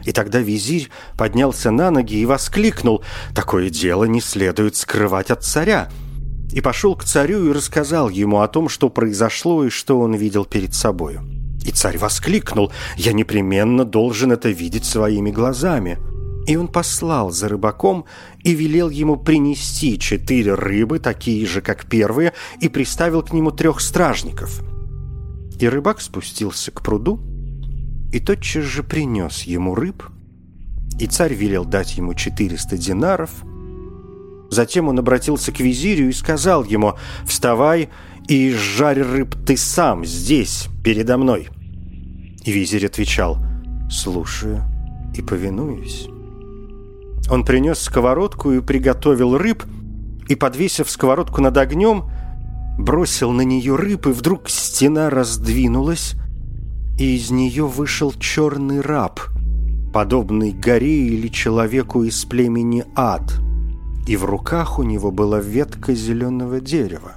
И 0.06 0.12
тогда 0.12 0.40
визирь 0.40 0.90
поднялся 1.18 1.72
на 1.72 1.90
ноги 1.90 2.18
и 2.18 2.26
воскликнул, 2.28 3.04
«Такое 3.34 3.72
дело 3.72 4.04
не 4.04 4.22
следует 4.22 4.76
скрывать 4.76 5.32
от 5.32 5.44
царя!» 5.44 5.90
И 6.54 6.62
пошел 6.62 6.96
к 6.96 7.04
царю 7.04 7.50
и 7.50 7.54
рассказал 7.54 8.10
ему 8.10 8.42
о 8.42 8.48
том, 8.48 8.70
что 8.70 8.90
произошло 8.90 9.66
и 9.66 9.70
что 9.70 10.00
он 10.00 10.14
видел 10.14 10.46
перед 10.46 10.76
собою. 10.76 11.39
И 11.66 11.72
царь 11.72 11.98
воскликнул, 11.98 12.72
«Я 12.96 13.14
непременно 13.14 13.86
должен 13.86 14.32
это 14.32 14.50
видеть 14.50 14.86
своими 14.86 15.32
глазами». 15.32 15.98
И 16.48 16.56
он 16.56 16.68
послал 16.68 17.32
за 17.32 17.48
рыбаком 17.48 18.06
и 18.44 18.56
велел 18.56 18.90
ему 18.90 19.18
принести 19.18 20.00
четыре 20.00 20.56
рыбы, 20.56 20.98
такие 21.00 21.46
же, 21.46 21.62
как 21.62 21.86
первые, 21.86 22.34
и 22.60 22.70
приставил 22.70 23.22
к 23.22 23.34
нему 23.34 23.52
трех 23.52 23.82
стражников. 23.82 24.62
И 25.60 25.68
рыбак 25.68 26.02
спустился 26.02 26.72
к 26.72 26.82
пруду 26.82 27.22
и 28.12 28.20
тотчас 28.20 28.64
же 28.64 28.82
принес 28.82 29.44
ему 29.44 29.76
рыб, 29.76 30.04
и 31.00 31.06
царь 31.06 31.34
велел 31.34 31.66
дать 31.66 31.98
ему 31.98 32.14
четыреста 32.14 32.78
динаров. 32.78 33.30
Затем 34.50 34.88
он 34.88 34.98
обратился 34.98 35.52
к 35.52 35.60
визирю 35.60 36.10
и 36.10 36.14
сказал 36.14 36.64
ему, 36.64 36.96
«Вставай 37.26 37.90
и 38.30 38.52
жарь 38.52 39.02
рыб 39.02 39.36
ты 39.46 39.58
сам 39.58 40.06
здесь, 40.06 40.70
передо 40.84 41.18
мной». 41.18 41.50
И 42.44 42.52
визирь 42.52 42.86
отвечал, 42.86 43.38
«Слушаю 43.90 44.64
и 45.16 45.22
повинуюсь». 45.22 46.08
Он 47.30 47.44
принес 47.44 47.80
сковородку 47.80 48.52
и 48.52 48.62
приготовил 48.62 49.38
рыб, 49.38 49.64
и, 50.28 50.36
подвесив 50.36 50.90
сковородку 50.90 51.42
над 51.42 51.58
огнем, 51.58 52.06
бросил 52.78 53.32
на 53.32 53.42
нее 53.42 53.76
рыб, 53.76 54.06
и 54.06 54.12
вдруг 54.12 54.48
стена 54.48 55.10
раздвинулась, 55.10 56.14
и 57.00 57.16
из 57.16 57.32
нее 57.32 57.66
вышел 57.66 58.14
черный 58.14 58.82
раб, 58.82 59.22
подобный 59.92 60.52
горе 60.52 61.08
или 61.08 61.30
человеку 61.30 62.04
из 62.04 62.26
племени 62.26 62.86
Ад, 62.96 63.34
и 64.08 64.16
в 64.16 64.26
руках 64.26 64.78
у 64.78 64.84
него 64.84 65.12
была 65.12 65.40
ветка 65.40 65.96
зеленого 65.96 66.60
дерева. 66.60 67.14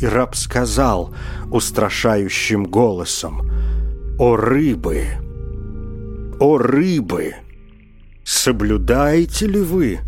И 0.00 0.06
раб 0.06 0.34
сказал 0.34 1.14
устрашающим 1.50 2.64
голосом, 2.64 3.50
«О 4.18 4.36
рыбы! 4.36 5.06
О 6.40 6.58
рыбы! 6.58 7.34
Соблюдаете 8.24 9.46
ли 9.46 9.60
вы 9.60 10.00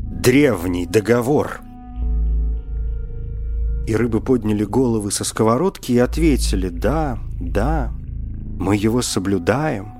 древний 0.00 0.86
договор?» 0.86 1.60
И 3.86 3.94
рыбы 3.94 4.20
подняли 4.20 4.64
головы 4.64 5.10
со 5.10 5.24
сковородки 5.24 5.92
и 5.92 5.98
ответили 5.98 6.68
«Да, 6.68 7.18
да, 7.40 7.92
мы 8.58 8.76
его 8.76 9.02
соблюдаем. 9.02 9.92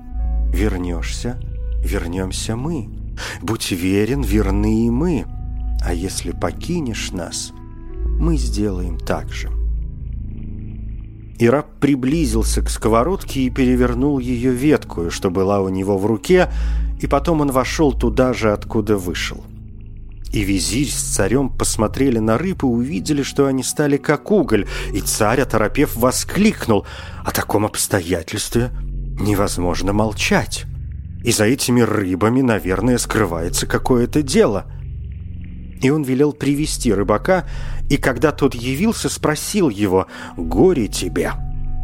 Вернешься, 0.51 1.39
вернемся 1.83 2.55
мы. 2.55 2.89
Будь 3.41 3.71
верен, 3.71 4.21
верны 4.21 4.87
и 4.87 4.89
мы. 4.89 5.25
А 5.83 5.93
если 5.93 6.31
покинешь 6.31 7.11
нас, 7.11 7.53
мы 8.19 8.37
сделаем 8.37 8.97
так 8.97 9.31
же. 9.31 9.49
И 11.39 11.47
раб 11.47 11.67
приблизился 11.79 12.61
к 12.63 12.69
сковородке 12.69 13.41
и 13.41 13.49
перевернул 13.49 14.17
ее 14.17 14.51
ветку, 14.51 15.11
что 15.11 15.29
была 15.29 15.61
у 15.61 15.69
него 15.69 15.97
в 15.97 16.05
руке, 16.05 16.49
и 16.99 17.05
потом 17.05 17.41
он 17.41 17.51
вошел 17.51 17.93
туда 17.93 18.33
же, 18.33 18.51
откуда 18.51 18.97
вышел. 18.97 19.43
И 20.33 20.41
визирь 20.41 20.89
с 20.89 21.15
царем 21.15 21.49
посмотрели 21.49 22.17
на 22.17 22.37
рыб 22.37 22.63
и 22.63 22.65
увидели, 22.65 23.21
что 23.21 23.45
они 23.45 23.63
стали 23.63 23.97
как 23.97 24.31
уголь, 24.31 24.67
и 24.91 24.99
царь, 24.99 25.41
оторопев, 25.41 25.95
воскликнул. 25.95 26.85
О 27.23 27.31
таком 27.31 27.65
обстоятельстве 27.65 28.71
невозможно 29.19 29.93
молчать. 29.93 30.65
И 31.23 31.31
за 31.31 31.45
этими 31.45 31.81
рыбами, 31.81 32.41
наверное, 32.41 32.97
скрывается 32.97 33.67
какое-то 33.67 34.23
дело– 34.23 34.65
и 35.81 35.89
он 35.89 36.03
велел 36.03 36.33
привести 36.33 36.93
рыбака, 36.93 37.45
и 37.89 37.97
когда 37.97 38.31
тот 38.31 38.53
явился, 38.53 39.09
спросил 39.09 39.69
его 39.69 40.07
«Горе 40.35 40.87
тебе! 40.87 41.31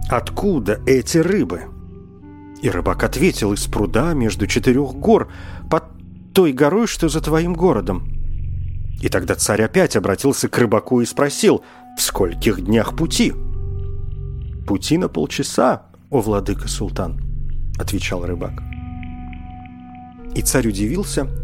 Откуда 0.10 0.82
эти 0.86 1.18
рыбы?» 1.18 1.62
И 2.62 2.70
рыбак 2.70 3.04
ответил 3.04 3.54
«Из 3.54 3.66
пруда 3.68 4.14
между 4.14 4.48
четырех 4.48 4.94
гор, 4.94 5.32
под 5.70 5.86
той 6.34 6.52
горой, 6.52 6.88
что 6.88 7.08
за 7.08 7.22
твоим 7.22 7.54
городом». 7.54 8.10
И 9.02 9.10
тогда 9.10 9.36
царь 9.36 9.64
опять 9.64 9.96
обратился 9.96 10.50
к 10.50 10.58
рыбаку 10.58 11.02
и 11.02 11.06
спросил 11.06 11.64
«В 11.98 12.02
скольких 12.02 12.64
днях 12.64 12.96
пути?» 12.96 13.34
«Пути 14.68 14.98
на 14.98 15.08
полчаса, 15.08 15.84
о 16.10 16.22
владыка 16.22 16.68
султан»,— 16.68 17.20
отвечал 17.80 18.26
рыбак. 18.26 18.62
И 20.36 20.42
царь 20.42 20.68
удивился— 20.68 21.28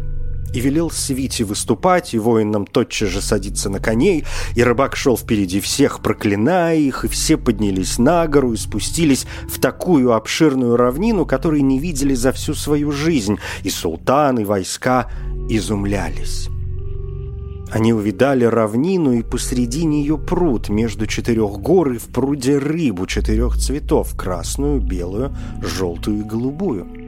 и 0.54 0.60
велел 0.60 0.90
свите 0.90 1.44
выступать, 1.44 2.14
и 2.14 2.18
воинам 2.18 2.66
тотчас 2.66 3.08
же 3.08 3.20
садиться 3.20 3.70
на 3.70 3.80
коней, 3.80 4.24
и 4.54 4.62
рыбак 4.62 4.96
шел 4.96 5.16
впереди 5.16 5.60
всех, 5.60 6.00
проклиная 6.00 6.76
их, 6.76 7.04
и 7.04 7.08
все 7.08 7.36
поднялись 7.36 7.98
на 7.98 8.26
гору 8.26 8.52
и 8.52 8.56
спустились 8.56 9.26
в 9.48 9.60
такую 9.60 10.12
обширную 10.12 10.76
равнину, 10.76 11.26
которой 11.26 11.62
не 11.62 11.78
видели 11.78 12.14
за 12.14 12.32
всю 12.32 12.54
свою 12.54 12.92
жизнь, 12.92 13.38
и 13.62 13.70
султан, 13.70 14.38
и 14.38 14.44
войска 14.44 15.10
изумлялись. 15.48 16.48
Они 17.70 17.92
увидали 17.92 18.44
равнину 18.44 19.12
и 19.12 19.22
посреди 19.22 19.84
нее 19.84 20.18
пруд. 20.18 20.68
Между 20.68 21.06
четырех 21.06 21.52
гор 21.60 21.92
и 21.92 21.98
в 21.98 22.06
пруде 22.06 22.58
рыбу 22.58 23.06
четырех 23.06 23.56
цветов– 23.56 24.16
красную, 24.16 24.80
белую, 24.80 25.32
желтую 25.62 26.20
и 26.20 26.24
голубую– 26.24 26.88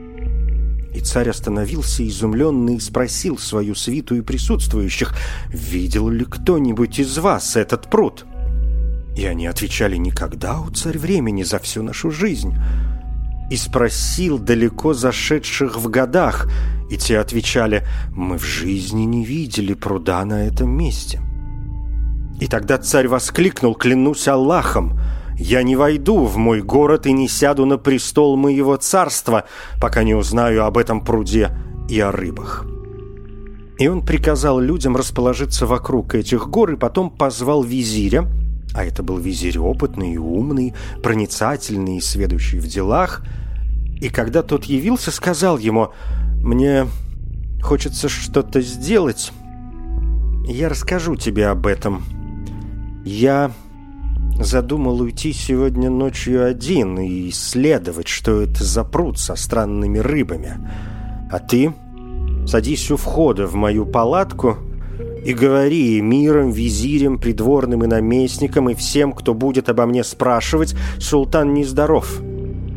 и 0.93 0.99
царь 0.99 1.29
остановился 1.29 2.07
изумленный 2.07 2.75
и 2.75 2.79
спросил 2.79 3.37
свою 3.37 3.75
свиту 3.75 4.15
и 4.15 4.21
присутствующих, 4.21 5.15
«Видел 5.49 6.09
ли 6.09 6.25
кто-нибудь 6.25 6.99
из 6.99 7.17
вас 7.17 7.55
этот 7.55 7.89
пруд?» 7.89 8.25
И 9.17 9.25
они 9.25 9.47
отвечали, 9.47 9.95
«Никогда, 9.95 10.59
у 10.59 10.69
царь 10.69 10.97
времени, 10.97 11.43
за 11.43 11.59
всю 11.59 11.83
нашу 11.83 12.11
жизнь». 12.11 12.55
И 13.51 13.57
спросил 13.57 14.39
далеко 14.39 14.93
зашедших 14.93 15.77
в 15.77 15.89
годах, 15.89 16.47
и 16.89 16.97
те 16.97 17.19
отвечали, 17.19 17.85
«Мы 18.11 18.37
в 18.37 18.43
жизни 18.43 19.03
не 19.03 19.25
видели 19.25 19.73
пруда 19.73 20.23
на 20.25 20.45
этом 20.45 20.69
месте». 20.69 21.21
И 22.39 22.47
тогда 22.47 22.77
царь 22.77 23.07
воскликнул, 23.07 23.75
«Клянусь 23.75 24.27
Аллахом!» 24.27 24.99
Я 25.37 25.63
не 25.63 25.75
войду 25.75 26.25
в 26.25 26.37
мой 26.37 26.61
город 26.61 27.05
и 27.05 27.11
не 27.11 27.27
сяду 27.27 27.65
на 27.65 27.77
престол 27.77 28.37
моего 28.37 28.75
царства, 28.75 29.45
пока 29.81 30.03
не 30.03 30.13
узнаю 30.13 30.65
об 30.65 30.77
этом 30.77 31.01
пруде 31.01 31.51
и 31.89 31.99
о 31.99 32.11
рыбах». 32.11 32.65
И 33.79 33.87
он 33.87 34.05
приказал 34.05 34.59
людям 34.59 34.95
расположиться 34.95 35.65
вокруг 35.65 36.15
этих 36.15 36.47
гор 36.47 36.71
и 36.71 36.75
потом 36.77 37.09
позвал 37.09 37.63
визиря, 37.63 38.27
а 38.73 38.85
это 38.85 39.03
был 39.03 39.17
визирь 39.17 39.57
опытный 39.57 40.13
и 40.13 40.17
умный, 40.17 40.73
проницательный 41.01 41.97
и 41.97 42.01
сведущий 42.01 42.59
в 42.59 42.67
делах, 42.67 43.23
и 43.99 44.09
когда 44.09 44.43
тот 44.43 44.65
явился, 44.65 45.11
сказал 45.11 45.57
ему, 45.57 45.91
«Мне 46.43 46.87
хочется 47.61 48.09
что-то 48.09 48.61
сделать, 48.61 49.31
я 50.45 50.67
расскажу 50.69 51.15
тебе 51.15 51.47
об 51.47 51.65
этом. 51.65 52.03
Я 53.05 53.51
задумал 54.39 55.01
уйти 55.01 55.33
сегодня 55.33 55.89
ночью 55.89 56.45
один 56.45 56.99
и 56.99 57.29
исследовать, 57.29 58.07
что 58.07 58.41
это 58.41 58.63
за 58.63 58.83
пруд 58.83 59.19
со 59.19 59.35
странными 59.35 59.99
рыбами. 59.99 60.57
А 61.31 61.39
ты 61.39 61.73
садись 62.47 62.91
у 62.91 62.97
входа 62.97 63.47
в 63.47 63.55
мою 63.55 63.85
палатку 63.85 64.57
и 65.23 65.33
говори 65.33 66.01
миром, 66.01 66.51
визирем, 66.51 67.17
придворным 67.17 67.83
и 67.83 67.87
наместникам 67.87 68.69
и 68.69 68.75
всем, 68.75 69.13
кто 69.13 69.33
будет 69.33 69.69
обо 69.69 69.85
мне 69.85 70.03
спрашивать, 70.03 70.75
султан 70.99 71.53
нездоров, 71.53 72.21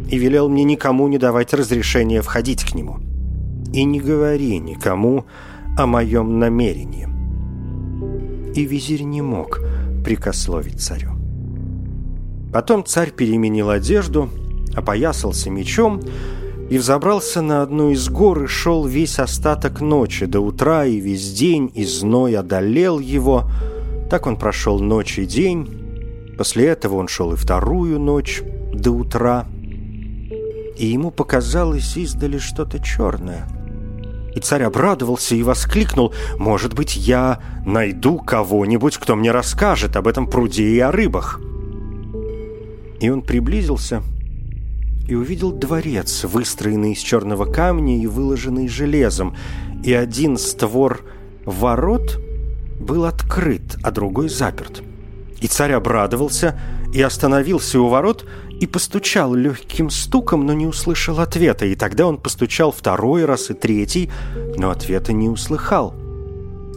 и 0.08 0.18
велел 0.18 0.48
мне 0.48 0.64
никому 0.64 1.08
не 1.08 1.18
давать 1.18 1.52
разрешения 1.52 2.22
входить 2.22 2.64
к 2.64 2.74
нему. 2.74 2.98
И 3.72 3.84
не 3.84 4.00
говори 4.00 4.58
никому 4.58 5.26
о 5.76 5.86
моем 5.86 6.38
намерении. 6.38 7.08
И 8.54 8.64
визирь 8.64 9.02
не 9.02 9.22
мог 9.22 9.60
прикословить 10.04 10.80
царю. 10.80 11.15
Потом 12.52 12.84
царь 12.84 13.10
переменил 13.10 13.70
одежду, 13.70 14.30
опоясался 14.74 15.50
мечом 15.50 16.00
и 16.70 16.78
взобрался 16.78 17.42
на 17.42 17.62
одну 17.62 17.90
из 17.90 18.08
гор 18.08 18.44
и 18.44 18.46
шел 18.46 18.86
весь 18.86 19.18
остаток 19.18 19.80
ночи 19.80 20.26
до 20.26 20.40
утра, 20.40 20.84
и 20.84 20.98
весь 20.98 21.32
день, 21.32 21.70
и 21.74 21.84
зной 21.84 22.36
одолел 22.36 22.98
его. 22.98 23.50
Так 24.10 24.26
он 24.26 24.36
прошел 24.36 24.80
ночь 24.80 25.18
и 25.18 25.26
день. 25.26 26.34
После 26.36 26.66
этого 26.66 26.96
он 26.96 27.08
шел 27.08 27.32
и 27.32 27.36
вторую 27.36 27.98
ночь 27.98 28.42
до 28.72 28.90
утра. 28.90 29.46
И 30.76 30.86
ему 30.86 31.10
показалось 31.10 31.96
издали 31.96 32.38
что-то 32.38 32.78
черное. 32.78 33.48
И 34.34 34.40
царь 34.40 34.64
обрадовался 34.64 35.34
и 35.34 35.42
воскликнул, 35.42 36.12
«Может 36.36 36.74
быть, 36.74 36.94
я 36.94 37.40
найду 37.64 38.18
кого-нибудь, 38.18 38.98
кто 38.98 39.16
мне 39.16 39.30
расскажет 39.30 39.96
об 39.96 40.06
этом 40.06 40.26
пруде 40.28 40.64
и 40.64 40.78
о 40.78 40.92
рыбах». 40.92 41.40
И 43.00 43.08
он 43.10 43.22
приблизился 43.22 44.02
и 45.06 45.14
увидел 45.14 45.52
дворец, 45.52 46.24
выстроенный 46.24 46.92
из 46.92 46.98
черного 46.98 47.44
камня 47.44 47.98
и 47.98 48.06
выложенный 48.06 48.68
железом, 48.68 49.36
и 49.84 49.92
один 49.92 50.36
створ 50.36 51.04
ворот 51.44 52.18
был 52.80 53.04
открыт, 53.04 53.76
а 53.82 53.90
другой 53.90 54.28
заперт. 54.28 54.82
И 55.40 55.46
царь 55.46 55.72
обрадовался 55.72 56.58
и 56.92 57.02
остановился 57.02 57.78
у 57.80 57.88
ворот 57.88 58.26
и 58.58 58.66
постучал 58.66 59.34
легким 59.34 59.90
стуком, 59.90 60.46
но 60.46 60.54
не 60.54 60.66
услышал 60.66 61.20
ответа. 61.20 61.66
И 61.66 61.74
тогда 61.74 62.06
он 62.06 62.16
постучал 62.16 62.72
второй 62.72 63.26
раз 63.26 63.50
и 63.50 63.54
третий, 63.54 64.10
но 64.56 64.70
ответа 64.70 65.12
не 65.12 65.28
услыхал. 65.28 65.94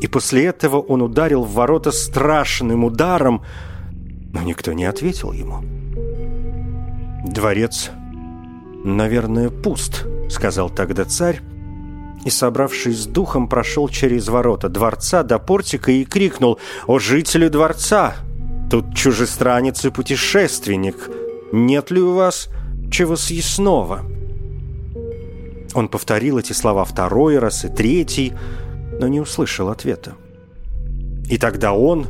И 0.01 0.07
после 0.07 0.45
этого 0.45 0.77
он 0.77 1.01
ударил 1.01 1.43
в 1.43 1.53
ворота 1.53 1.91
страшным 1.91 2.83
ударом, 2.83 3.43
но 4.33 4.41
никто 4.41 4.73
не 4.73 4.85
ответил 4.85 5.31
ему. 5.31 5.78
Дворец, 7.25 7.91
наверное, 8.83 9.49
пуст, 9.49 10.05
сказал 10.29 10.69
тогда 10.69 11.05
царь, 11.05 11.41
и, 12.25 12.29
собравшись 12.29 13.03
с 13.03 13.05
духом, 13.05 13.47
прошел 13.47 13.87
через 13.87 14.27
ворота 14.27 14.69
дворца 14.69 15.23
до 15.23 15.39
портика 15.39 15.91
и 15.91 16.05
крикнул 16.05 16.59
«О, 16.85 16.99
жители 16.99 17.47
дворца! 17.47 18.15
Тут 18.69 18.95
чужестранец 18.95 19.85
и 19.85 19.89
путешественник! 19.89 21.09
Нет 21.51 21.91
ли 21.91 22.01
у 22.01 22.13
вас 22.13 22.49
чего 22.91 23.15
съестного?» 23.15 24.05
Он 25.73 25.87
повторил 25.87 26.39
эти 26.39 26.53
слова 26.53 26.83
второй 26.83 27.37
раз 27.37 27.63
и 27.63 27.69
третий, 27.69 28.33
но 28.99 29.07
не 29.07 29.21
услышал 29.21 29.69
ответа. 29.69 30.15
И 31.29 31.37
тогда 31.37 31.73
он 31.73 32.07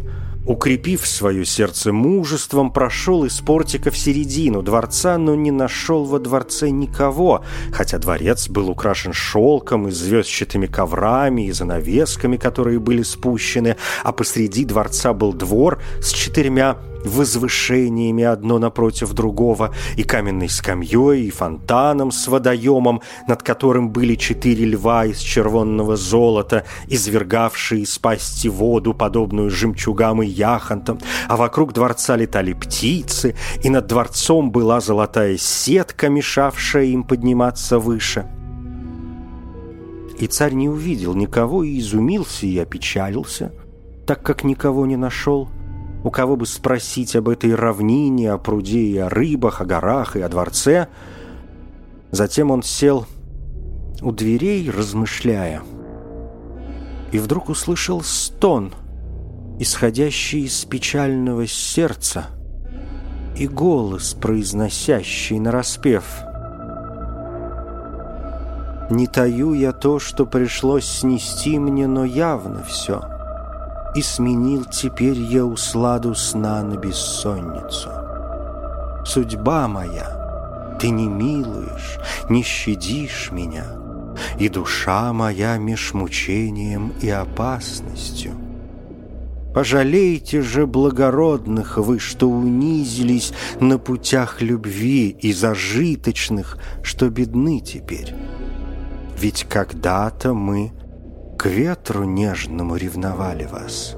укрепив 0.49 1.05
свое 1.05 1.45
сердце 1.45 1.93
мужеством, 1.93 2.73
прошел 2.73 3.23
из 3.23 3.39
портика 3.39 3.91
в 3.91 3.97
середину 3.97 4.63
дворца, 4.63 5.19
но 5.19 5.35
не 5.35 5.51
нашел 5.51 6.05
во 6.05 6.17
дворце 6.17 6.71
никого, 6.71 7.45
хотя 7.71 7.99
дворец 7.99 8.49
был 8.49 8.71
украшен 8.71 9.13
шелком 9.13 9.88
и 9.88 9.91
звездчатыми 9.91 10.65
коврами 10.65 11.45
и 11.45 11.51
занавесками, 11.51 12.38
которые 12.38 12.79
были 12.79 13.03
спущены, 13.03 13.77
а 14.03 14.12
посреди 14.12 14.65
дворца 14.65 15.13
был 15.13 15.33
двор 15.33 15.79
с 16.01 16.12
четырьмя 16.12 16.79
возвышениями 17.03 18.23
одно 18.23 18.59
напротив 18.59 19.13
другого, 19.13 19.73
и 19.95 20.03
каменной 20.03 20.49
скамьей, 20.49 21.27
и 21.27 21.29
фонтаном 21.29 22.12
с 22.12 22.27
водоемом, 22.27 23.01
над 23.27 23.43
которым 23.43 23.89
были 23.89 24.15
четыре 24.15 24.65
льва 24.65 25.05
из 25.05 25.19
червонного 25.19 25.95
золота, 25.95 26.65
извергавшие 26.88 27.83
из 27.83 27.97
пасти 27.97 28.47
воду, 28.47 28.93
подобную 28.93 29.49
жемчугам 29.49 30.21
и 30.23 30.27
яхонтам, 30.27 30.99
а 31.27 31.38
вокруг 31.38 31.73
дворца 31.73 32.15
летали 32.15 32.53
птицы, 32.53 33.35
и 33.63 33.69
над 33.69 33.88
дворцом 33.88 34.51
была 34.51 34.79
золотая 34.81 35.38
сетка, 35.38 36.09
мешавшая 36.09 36.85
им 36.85 37.03
подниматься 37.03 37.79
выше. 37.79 38.27
И 40.19 40.27
царь 40.27 40.53
не 40.53 40.67
увидел 40.67 41.15
никого 41.15 41.63
и 41.63 41.79
изумился 41.79 42.45
и 42.45 42.57
опечалился, 42.57 43.53
так 44.05 44.21
как 44.21 44.43
никого 44.43 44.85
не 44.85 44.97
нашел– 44.97 45.49
у 46.03 46.12
кого 46.12 46.35
бы 46.35 46.45
спросить 46.45 47.15
об 47.15 47.29
этой 47.29 47.53
равнине, 47.53 48.31
о 48.31 48.38
пруде 48.38 48.81
и 48.81 48.97
о 48.97 49.09
рыбах, 49.09 49.62
о 49.62 49.65
горах 49.65 50.15
и 50.15 50.21
о 50.21 50.29
дворце. 50.29 50.88
Затем 52.12 52.51
он 52.51 52.63
сел 52.63 53.05
у 54.01 54.12
дверей, 54.12 54.69
размышляя, 54.69 55.62
и 57.12 57.19
вдруг 57.19 57.49
услышал 57.49 58.01
стон, 58.01 58.73
исходящий 59.59 60.45
из 60.45 60.63
печального 60.65 61.45
сердца, 61.47 62.27
и 63.35 63.47
голос, 63.47 64.13
произносящий 64.13 65.39
нараспев. 65.39 66.05
«Не 68.89 69.05
таю 69.05 69.53
я 69.53 69.71
то, 69.71 69.99
что 69.99 70.25
пришлось 70.25 70.85
снести 70.85 71.59
мне, 71.59 71.88
но 71.88 72.05
явно 72.05 72.63
все» 72.63 73.18
и 73.95 74.02
сменил 74.02 74.65
теперь 74.65 75.19
я 75.19 75.45
усладу 75.45 76.15
сна 76.15 76.63
на 76.63 76.75
бессонницу. 76.78 77.89
Судьба 79.06 79.67
моя, 79.67 80.78
ты 80.80 80.89
не 80.89 81.08
милуешь, 81.08 81.97
не 82.30 82.43
щадишь 82.43 83.32
меня, 83.32 83.65
и 84.38 84.49
душа 84.49 85.13
моя 85.13 85.58
меж 85.58 85.93
мучением 85.93 86.93
и 87.02 87.10
опасностью. 87.10 88.34
Пожалейте 89.54 90.41
же 90.41 90.67
благородных 90.67 91.78
вы, 91.78 91.97
что 91.97 92.30
унизились 92.30 93.34
на 93.60 93.80
путях 93.80 94.41
любви 94.41 95.10
и 95.10 95.34
зажиточных, 95.34 96.58
что 96.84 97.10
бедны 97.10 97.60
теперь. 97.60 98.13
Ведь 99.19 99.45
когда-то 99.49 100.34
мы 100.34 100.71
к 101.39 101.45
ветру 101.45 102.04
нежному 102.04 102.75
ревновали 102.75 103.45
вас. 103.45 103.95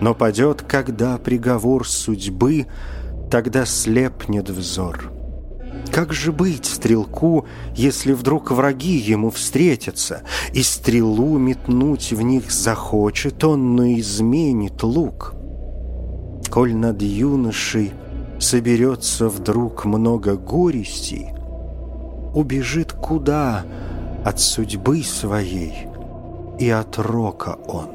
Но 0.00 0.14
падет, 0.14 0.62
когда 0.62 1.16
приговор 1.16 1.86
судьбы, 1.86 2.66
тогда 3.30 3.64
слепнет 3.64 4.50
взор. 4.50 5.12
Как 5.92 6.12
же 6.12 6.32
быть 6.32 6.66
стрелку, 6.66 7.46
если 7.76 8.12
вдруг 8.12 8.50
враги 8.50 8.96
ему 8.96 9.30
встретятся, 9.30 10.22
и 10.52 10.64
стрелу 10.64 11.38
метнуть 11.38 12.12
в 12.12 12.20
них 12.20 12.50
захочет 12.50 13.44
он, 13.44 13.76
но 13.76 13.84
изменит 13.92 14.82
лук? 14.82 15.34
Коль 16.50 16.74
над 16.74 17.00
юношей 17.00 17.92
соберется 18.40 19.28
вдруг 19.28 19.84
много 19.84 20.34
горестей, 20.34 21.28
убежит 22.34 22.92
куда 22.92 23.64
от 24.24 24.40
судьбы 24.40 25.04
своей— 25.04 25.86
и 26.58 26.70
от 26.70 26.98
рока 26.98 27.58
он. 27.66 27.90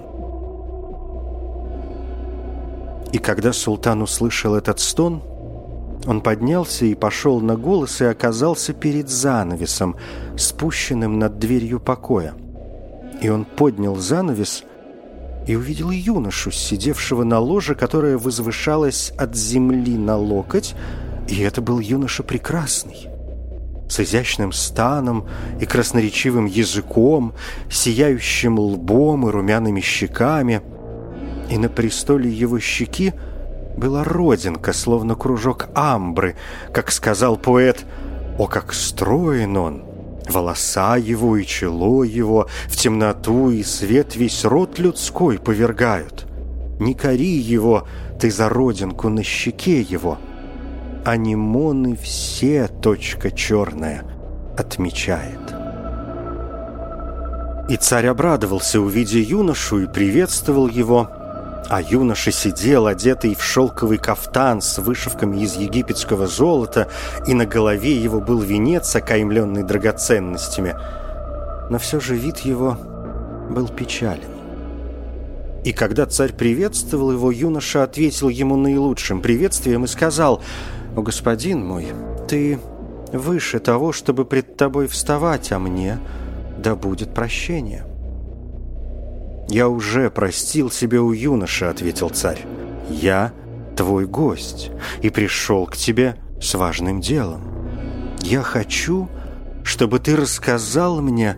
И 3.11 3.17
когда 3.17 3.53
султан 3.53 4.01
услышал 4.01 4.55
этот 4.55 4.79
стон, 4.79 5.23
он 6.05 6.21
поднялся 6.21 6.85
и 6.85 6.95
пошел 6.95 7.41
на 7.41 7.55
голос 7.55 8.01
и 8.01 8.05
оказался 8.05 8.73
перед 8.73 9.09
занавесом, 9.09 9.95
спущенным 10.37 11.19
над 11.19 11.39
дверью 11.39 11.79
покоя. 11.79 12.33
И 13.21 13.29
он 13.29 13.45
поднял 13.45 13.95
занавес 13.95 14.63
и 15.47 15.55
увидел 15.55 15.89
юношу, 15.89 16.51
сидевшего 16.51 17.23
на 17.23 17.39
ложе, 17.39 17.75
которое 17.75 18.17
возвышалось 18.17 19.11
от 19.17 19.35
земли 19.35 19.97
на 19.97 20.15
локоть, 20.15 20.75
и 21.27 21.41
это 21.41 21.61
был 21.61 21.79
юноша 21.79 22.23
прекрасный. 22.23 23.08
С 23.89 23.99
изящным 23.99 24.53
станом 24.53 25.27
и 25.59 25.65
красноречивым 25.65 26.45
языком, 26.45 27.33
сияющим 27.69 28.59
лбом 28.59 29.27
и 29.27 29.31
румяными 29.31 29.81
щеками. 29.81 30.61
И 31.49 31.57
на 31.57 31.67
престоле 31.67 32.29
его 32.29 32.59
щеки 32.59 33.13
была 33.75 34.03
родинка, 34.03 34.71
словно 34.71 35.15
кружок 35.15 35.69
амбры, 35.73 36.35
как 36.71 36.91
сказал 36.91 37.35
поэт 37.35 37.85
«О, 38.37 38.45
как 38.47 38.73
строен 38.73 39.57
он!» 39.57 39.83
Волоса 40.29 40.95
его 40.95 41.37
и 41.37 41.45
чело 41.45 42.03
его 42.03 42.47
в 42.67 42.77
темноту 42.77 43.49
и 43.49 43.63
свет 43.63 44.15
весь 44.15 44.45
род 44.45 44.77
людской 44.77 45.39
повергают. 45.39 46.27
Не 46.79 46.93
кори 46.93 47.39
его 47.39 47.87
ты 48.19 48.29
за 48.29 48.47
родинку 48.47 49.09
на 49.09 49.23
щеке 49.23 49.81
его— 49.81 50.19
анимоны 51.05 51.95
все 51.95 52.67
точка 52.67 53.31
черная 53.31 54.03
отмечает. 54.57 55.39
И 57.69 57.77
царь 57.77 58.07
обрадовался, 58.07 58.81
увидя 58.81 59.19
юношу, 59.19 59.81
и 59.81 59.87
приветствовал 59.87 60.67
его, 60.67 61.09
а 61.69 61.81
юноша 61.81 62.31
сидел, 62.31 62.87
одетый 62.87 63.35
в 63.35 63.43
шелковый 63.43 63.99
кафтан 63.99 64.61
с 64.61 64.79
вышивками 64.79 65.37
из 65.43 65.55
египетского 65.55 66.25
золота, 66.25 66.89
и 67.27 67.33
на 67.35 67.45
голове 67.45 67.95
его 67.95 68.19
был 68.19 68.39
венец, 68.39 68.95
окаймленный 68.95 69.63
драгоценностями. 69.63 70.75
Но 71.69 71.77
все 71.77 71.99
же 71.99 72.15
вид 72.15 72.39
его 72.39 72.75
был 73.51 73.67
печален. 73.67 74.29
И 75.63 75.73
когда 75.73 76.07
царь 76.07 76.33
приветствовал 76.33 77.11
его, 77.11 77.31
юноша 77.31 77.83
ответил 77.83 78.29
ему 78.29 78.55
наилучшим 78.55 79.21
приветствием 79.21 79.85
и 79.85 79.87
сказал– 79.87 80.41
«О, 80.95 81.01
господин 81.01 81.65
мой, 81.65 81.87
ты 82.27 82.59
выше 83.11 83.59
того, 83.59 83.91
чтобы 83.91 84.25
пред 84.25 84.57
тобой 84.57 84.87
вставать, 84.87 85.51
а 85.51 85.59
мне 85.59 85.99
да 86.57 86.75
будет 86.75 87.13
прощение». 87.13 87.85
«Я 89.47 89.67
уже 89.67 90.11
простил 90.11 90.69
себе 90.69 90.99
у 90.99 91.11
юноши»,— 91.11 91.65
ответил 91.65 92.09
царь. 92.09 92.45
«Я 92.89 93.31
твой 93.75 94.05
гость 94.05 94.71
и 95.01 95.09
пришел 95.09 95.65
к 95.65 95.75
тебе 95.75 96.15
с 96.41 96.53
важным 96.53 97.01
делом. 97.01 97.41
Я 98.21 98.41
хочу, 98.41 99.09
чтобы 99.63 99.99
ты 99.99 100.15
рассказал 100.15 101.01
мне 101.01 101.37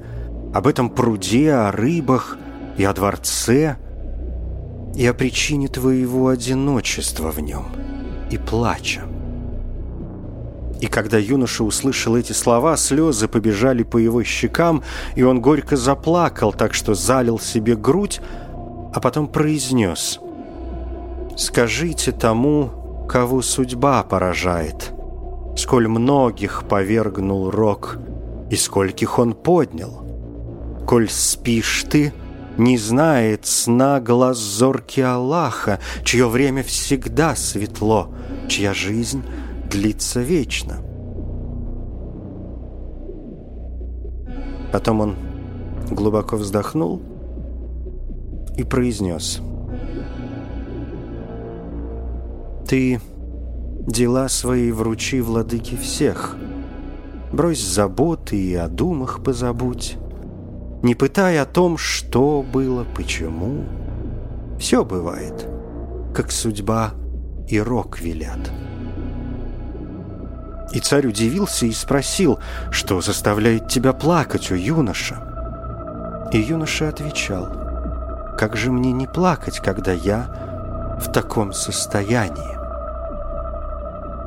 об 0.53 0.67
этом 0.67 0.89
пруде, 0.89 1.53
о 1.53 1.71
рыбах 1.71 2.37
и 2.77 2.83
о 2.83 2.93
дворце, 2.93 3.77
и 4.95 5.05
о 5.05 5.13
причине 5.13 5.67
твоего 5.67 6.27
одиночества 6.27 7.31
в 7.31 7.39
нем 7.39 7.67
и 8.29 8.37
плача. 8.37 9.01
И 10.81 10.87
когда 10.87 11.19
юноша 11.19 11.63
услышал 11.63 12.17
эти 12.17 12.33
слова, 12.33 12.75
слезы 12.75 13.27
побежали 13.27 13.83
по 13.83 13.97
его 13.97 14.23
щекам, 14.23 14.83
и 15.15 15.21
он 15.21 15.39
горько 15.39 15.77
заплакал, 15.77 16.51
так 16.53 16.73
что 16.73 16.95
залил 16.95 17.39
себе 17.39 17.75
грудь, 17.75 18.19
а 18.91 18.99
потом 18.99 19.27
произнес 19.27 20.19
«Скажите 21.37 22.11
тому, 22.11 23.05
кого 23.07 23.43
судьба 23.43 24.01
поражает, 24.03 24.91
сколь 25.55 25.87
многих 25.87 26.63
повергнул 26.67 27.51
рок, 27.51 27.99
и 28.49 28.55
скольких 28.55 29.19
он 29.19 29.33
поднял. 29.33 30.03
Коль 30.87 31.09
спишь 31.09 31.85
ты, 31.89 32.11
не 32.57 32.79
знает 32.79 33.45
сна 33.45 33.99
глаз 33.99 34.37
зорки 34.37 34.99
Аллаха, 34.99 35.79
чье 36.03 36.27
время 36.27 36.63
всегда 36.63 37.35
светло, 37.35 38.09
чья 38.49 38.73
жизнь— 38.73 39.23
длится 39.71 40.21
вечно. 40.21 40.79
Потом 44.71 45.01
он 45.01 45.15
глубоко 45.89 46.35
вздохнул 46.35 47.01
и 48.57 48.63
произнес. 48.63 49.41
«Ты 52.67 53.01
дела 53.87 54.29
свои 54.29 54.71
вручи 54.71 55.21
владыке 55.21 55.75
всех. 55.77 56.37
Брось 57.33 57.65
заботы 57.65 58.37
и 58.37 58.53
о 58.55 58.67
думах 58.67 59.23
позабудь. 59.23 59.97
Не 60.83 60.95
пытай 60.95 61.39
о 61.39 61.45
том, 61.45 61.77
что 61.77 62.43
было, 62.43 62.85
почему. 62.95 63.63
Все 64.59 64.83
бывает, 64.85 65.47
как 66.13 66.31
судьба 66.31 66.91
и 67.47 67.59
рок 67.59 67.99
велят». 67.99 68.51
И 70.71 70.79
царь 70.79 71.07
удивился 71.07 71.65
и 71.65 71.71
спросил, 71.71 72.39
что 72.71 73.01
заставляет 73.01 73.67
тебя 73.67 73.93
плакать, 73.93 74.51
о 74.51 74.55
юноша? 74.55 75.17
И 76.31 76.39
юноша 76.39 76.87
отвечал, 76.89 77.49
как 78.37 78.55
же 78.55 78.71
мне 78.71 78.93
не 78.93 79.05
плакать, 79.05 79.59
когда 79.59 79.91
я 79.91 80.97
в 81.01 81.11
таком 81.11 81.51
состоянии? 81.51 82.57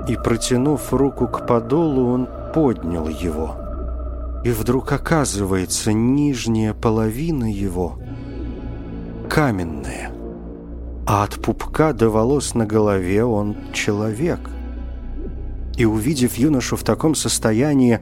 И, 0.07 0.17
протянув 0.17 0.93
руку 0.93 1.27
к 1.29 1.47
подолу, 1.47 2.13
он 2.13 2.29
поднял 2.53 3.09
его. 3.09 3.57
И 4.45 4.51
вдруг 4.51 4.93
оказывается, 4.93 5.95
нижняя 5.95 6.75
половина 6.75 7.51
его 7.51 7.99
каменная, 9.31 10.13
а 11.07 11.25
от 11.25 11.41
пупка 11.41 11.95
до 11.95 12.11
волос 12.11 12.55
на 12.55 12.67
голове 12.67 13.25
он 13.25 13.57
человек— 13.73 14.41
и 15.77 15.85
увидев 15.85 16.37
юношу 16.37 16.77
в 16.77 16.83
таком 16.83 17.15
состоянии, 17.15 18.01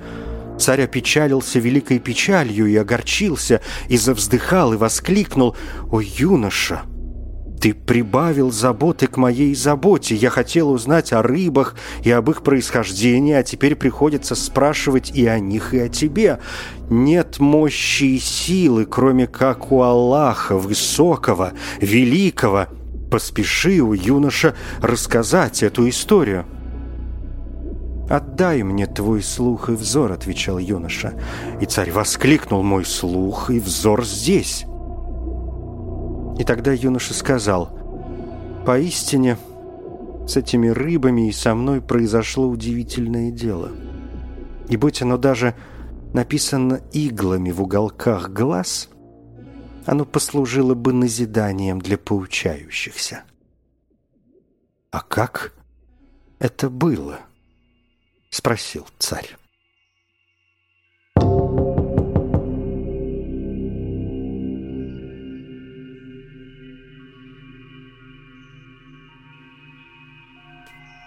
царь 0.58 0.82
опечалился 0.82 1.58
великой 1.58 1.98
печалью 1.98 2.66
и 2.66 2.76
огорчился, 2.76 3.60
и 3.88 3.96
завздыхал, 3.96 4.74
и 4.74 4.76
воскликнул 4.76 5.56
«О, 5.90 6.00
юноша!» 6.00 6.82
Ты 7.62 7.74
прибавил 7.74 8.50
заботы 8.50 9.06
к 9.06 9.16
моей 9.16 9.54
заботе. 9.54 10.16
Я 10.16 10.30
хотел 10.30 10.72
узнать 10.72 11.12
о 11.12 11.22
рыбах 11.22 11.76
и 12.02 12.10
об 12.10 12.28
их 12.28 12.42
происхождении, 12.42 13.34
а 13.34 13.44
теперь 13.44 13.76
приходится 13.76 14.34
спрашивать 14.34 15.12
и 15.14 15.28
о 15.28 15.38
них, 15.38 15.72
и 15.72 15.78
о 15.78 15.88
тебе. 15.88 16.40
Нет 16.90 17.38
мощи 17.38 18.16
и 18.16 18.18
силы, 18.18 18.84
кроме 18.84 19.28
как 19.28 19.70
у 19.70 19.82
Аллаха, 19.82 20.58
высокого, 20.58 21.52
великого. 21.80 22.66
Поспеши, 23.12 23.78
у 23.78 23.92
юноша, 23.92 24.56
рассказать 24.80 25.62
эту 25.62 25.88
историю. 25.88 26.46
«Отдай 28.08 28.62
мне 28.62 28.86
твой 28.86 29.22
слух 29.22 29.68
и 29.70 29.72
взор»,— 29.72 30.12
отвечал 30.12 30.58
юноша. 30.58 31.14
И 31.60 31.66
царь 31.66 31.90
воскликнул 31.92 32.62
«Мой 32.62 32.84
слух 32.84 33.50
и 33.50 33.60
взор 33.60 34.04
здесь». 34.04 34.64
И 36.38 36.44
тогда 36.44 36.72
юноша 36.72 37.14
сказал 37.14 37.70
«Поистине, 38.66 39.38
с 40.26 40.36
этими 40.36 40.68
рыбами 40.68 41.28
и 41.28 41.32
со 41.32 41.54
мной 41.54 41.80
произошло 41.80 42.48
удивительное 42.48 43.30
дело. 43.30 43.70
И 44.68 44.76
будь 44.76 45.02
оно 45.02 45.16
даже 45.16 45.54
написано 46.12 46.80
иглами 46.92 47.50
в 47.50 47.62
уголках 47.62 48.30
глаз, 48.30 48.88
оно 49.84 50.04
послужило 50.04 50.74
бы 50.74 50.92
назиданием 50.92 51.80
для 51.80 51.98
поучающихся». 51.98 53.22
«А 54.90 55.00
как 55.00 55.54
это 56.38 56.68
было?»— 56.68 57.20
спросил 58.32 58.88
царь. 58.98 59.36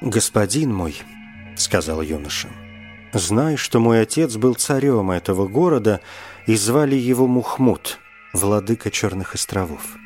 «Господин 0.02 0.72
мой»,— 0.72 1.02
сказал 1.58 2.04
юноша,— 2.04 2.48
«знай, 3.14 3.58
что 3.58 3.80
мой 3.80 4.02
отец 4.02 4.36
был 4.36 4.54
царем 4.54 5.10
этого 5.10 5.48
города, 5.48 6.02
и 6.46 6.56
звали 6.56 6.96
его 6.96 7.26
Мухмуд, 7.26 7.98
владыка 8.34 8.92
Черных 8.92 9.34
островов. 9.34 9.98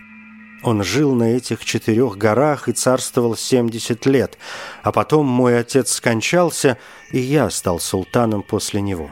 Он 0.61 0.83
жил 0.83 1.13
на 1.13 1.35
этих 1.35 1.63
четырех 1.63 2.17
горах 2.17 2.67
и 2.67 2.73
царствовал 2.73 3.35
70 3.37 4.05
лет, 4.05 4.37
а 4.83 4.91
потом 4.91 5.25
мой 5.25 5.57
отец 5.57 5.93
скончался, 5.93 6.77
и 7.11 7.19
я 7.19 7.49
стал 7.49 7.79
султаном 7.79 8.43
после 8.43 8.81
него. 8.81 9.11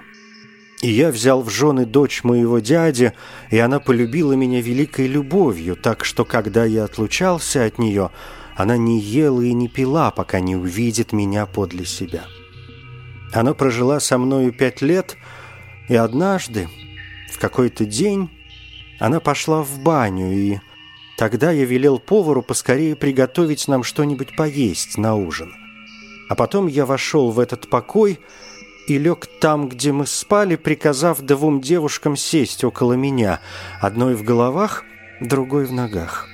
И 0.81 0.89
я 0.89 1.09
взял 1.09 1.41
в 1.41 1.49
жены 1.49 1.85
дочь 1.85 2.23
моего 2.23 2.59
дяди, 2.59 3.13
и 3.49 3.57
она 3.57 3.79
полюбила 3.79 4.33
меня 4.33 4.61
великой 4.61 5.07
любовью, 5.07 5.75
так 5.75 6.05
что, 6.05 6.25
когда 6.25 6.65
я 6.65 6.83
отлучался 6.83 7.65
от 7.65 7.79
нее, 7.79 8.11
она 8.55 8.77
не 8.77 8.99
ела 8.99 9.41
и 9.41 9.53
не 9.53 9.69
пила, 9.69 10.11
пока 10.11 10.39
не 10.39 10.55
увидит 10.55 11.13
меня 11.13 11.45
подле 11.45 11.85
себя. 11.85 12.25
Она 13.33 13.53
прожила 13.53 13.99
со 13.99 14.17
мною 14.17 14.51
пять 14.51 14.81
лет, 14.81 15.17
и 15.89 15.95
однажды, 15.95 16.67
в 17.31 17.39
какой-то 17.39 17.85
день, 17.85 18.29
она 18.99 19.19
пошла 19.19 19.63
в 19.63 19.79
баню 19.79 20.31
и 20.31 20.59
Тогда 21.17 21.49
я 21.51 21.65
велел 21.65 21.97
повару 21.97 22.43
поскорее 22.43 22.95
приготовить 22.95 23.67
нам 23.67 23.83
что-нибудь 23.83 24.35
поесть 24.35 24.97
на 24.97 25.15
ужин. 25.15 25.53
А 26.29 26.35
потом 26.35 26.67
я 26.67 26.85
вошел 26.85 27.31
в 27.31 27.39
этот 27.39 27.69
покой 27.69 28.19
и 28.87 28.99
лег 28.99 29.25
там, 29.39 29.67
где 29.67 29.91
мы 29.91 30.05
спали, 30.05 30.55
приказав 30.55 31.21
двум 31.21 31.59
девушкам 31.59 32.15
сесть 32.15 32.63
около 32.63 32.93
меня, 32.93 33.39
одной 33.81 34.13
в 34.13 34.23
головах, 34.23 34.85
другой 35.19 35.65
в 35.65 35.73
ногах. 35.73 36.27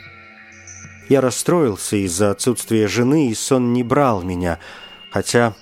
Я 1.08 1.22
расстроился 1.22 1.96
из-за 1.98 2.32
отсутствия 2.32 2.88
жены, 2.88 3.30
и 3.30 3.36
сон 3.36 3.72
не 3.72 3.84
брал 3.84 4.22
меня, 4.22 4.60
хотя 5.12 5.54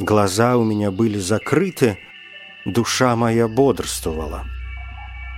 глаза 0.00 0.56
у 0.56 0.64
меня 0.64 0.90
были 0.90 1.18
закрыты, 1.18 1.98
душа 2.64 3.14
моя 3.14 3.46
бодрствовала. 3.46 4.44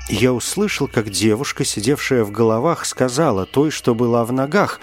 Я 0.09 0.33
услышал, 0.33 0.89
как 0.89 1.11
девушка, 1.11 1.65
сидевшая 1.65 2.25
в 2.25 2.31
головах, 2.31 2.87
сказала 2.87 3.45
той, 3.45 3.71
что 3.71 3.95
была 3.95 4.25
в 4.25 4.33
ногах, 4.33 4.81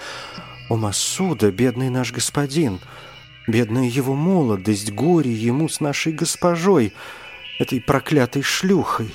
«О, 0.68 0.76
Масуда, 0.76 1.50
бедный 1.50 1.90
наш 1.90 2.12
господин!» 2.12 2.80
Бедная 3.48 3.88
его 3.88 4.14
молодость, 4.14 4.92
горе 4.92 5.32
ему 5.32 5.68
с 5.68 5.78
нашей 5.80 6.12
госпожой, 6.12 6.92
этой 7.60 7.80
проклятой 7.80 8.42
шлюхой. 8.42 9.14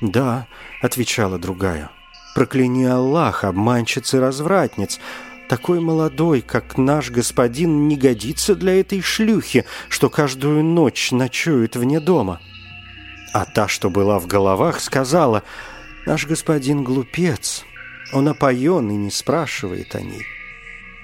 «Да»,— 0.00 0.46
отвечала 0.82 1.38
другая,— 1.38 1.90
«прокляни 2.34 2.84
Аллах, 2.84 3.44
обманщиц 3.44 4.14
и 4.14 4.18
развратниц. 4.18 4.98
Такой 5.48 5.80
молодой, 5.80 6.40
как 6.40 6.78
наш 6.78 7.10
господин, 7.10 7.88
не 7.88 7.96
годится 7.96 8.54
для 8.54 8.80
этой 8.80 9.02
шлюхи, 9.02 9.66
что 9.88 10.08
каждую 10.08 10.64
ночь 10.64 11.12
ночует 11.12 11.76
вне 11.76 12.00
дома». 12.00 12.40
А 13.38 13.44
та, 13.44 13.68
что 13.68 13.88
была 13.88 14.18
в 14.18 14.26
головах, 14.26 14.80
сказала, 14.80 15.44
«Наш 16.06 16.26
господин 16.26 16.82
глупец, 16.82 17.64
он 18.12 18.26
опоен 18.26 18.90
и 18.90 18.96
не 18.96 19.12
спрашивает 19.12 19.94
о 19.94 20.00
ней». 20.00 20.26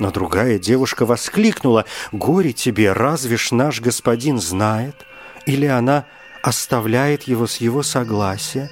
Но 0.00 0.10
другая 0.10 0.58
девушка 0.58 1.06
воскликнула, 1.06 1.84
«Горе 2.10 2.52
тебе, 2.52 2.92
разве 2.92 3.36
ж 3.36 3.52
наш 3.52 3.80
господин 3.80 4.40
знает? 4.40 5.06
Или 5.46 5.66
она 5.66 6.06
оставляет 6.42 7.22
его 7.22 7.46
с 7.46 7.58
его 7.58 7.84
согласия?» 7.84 8.68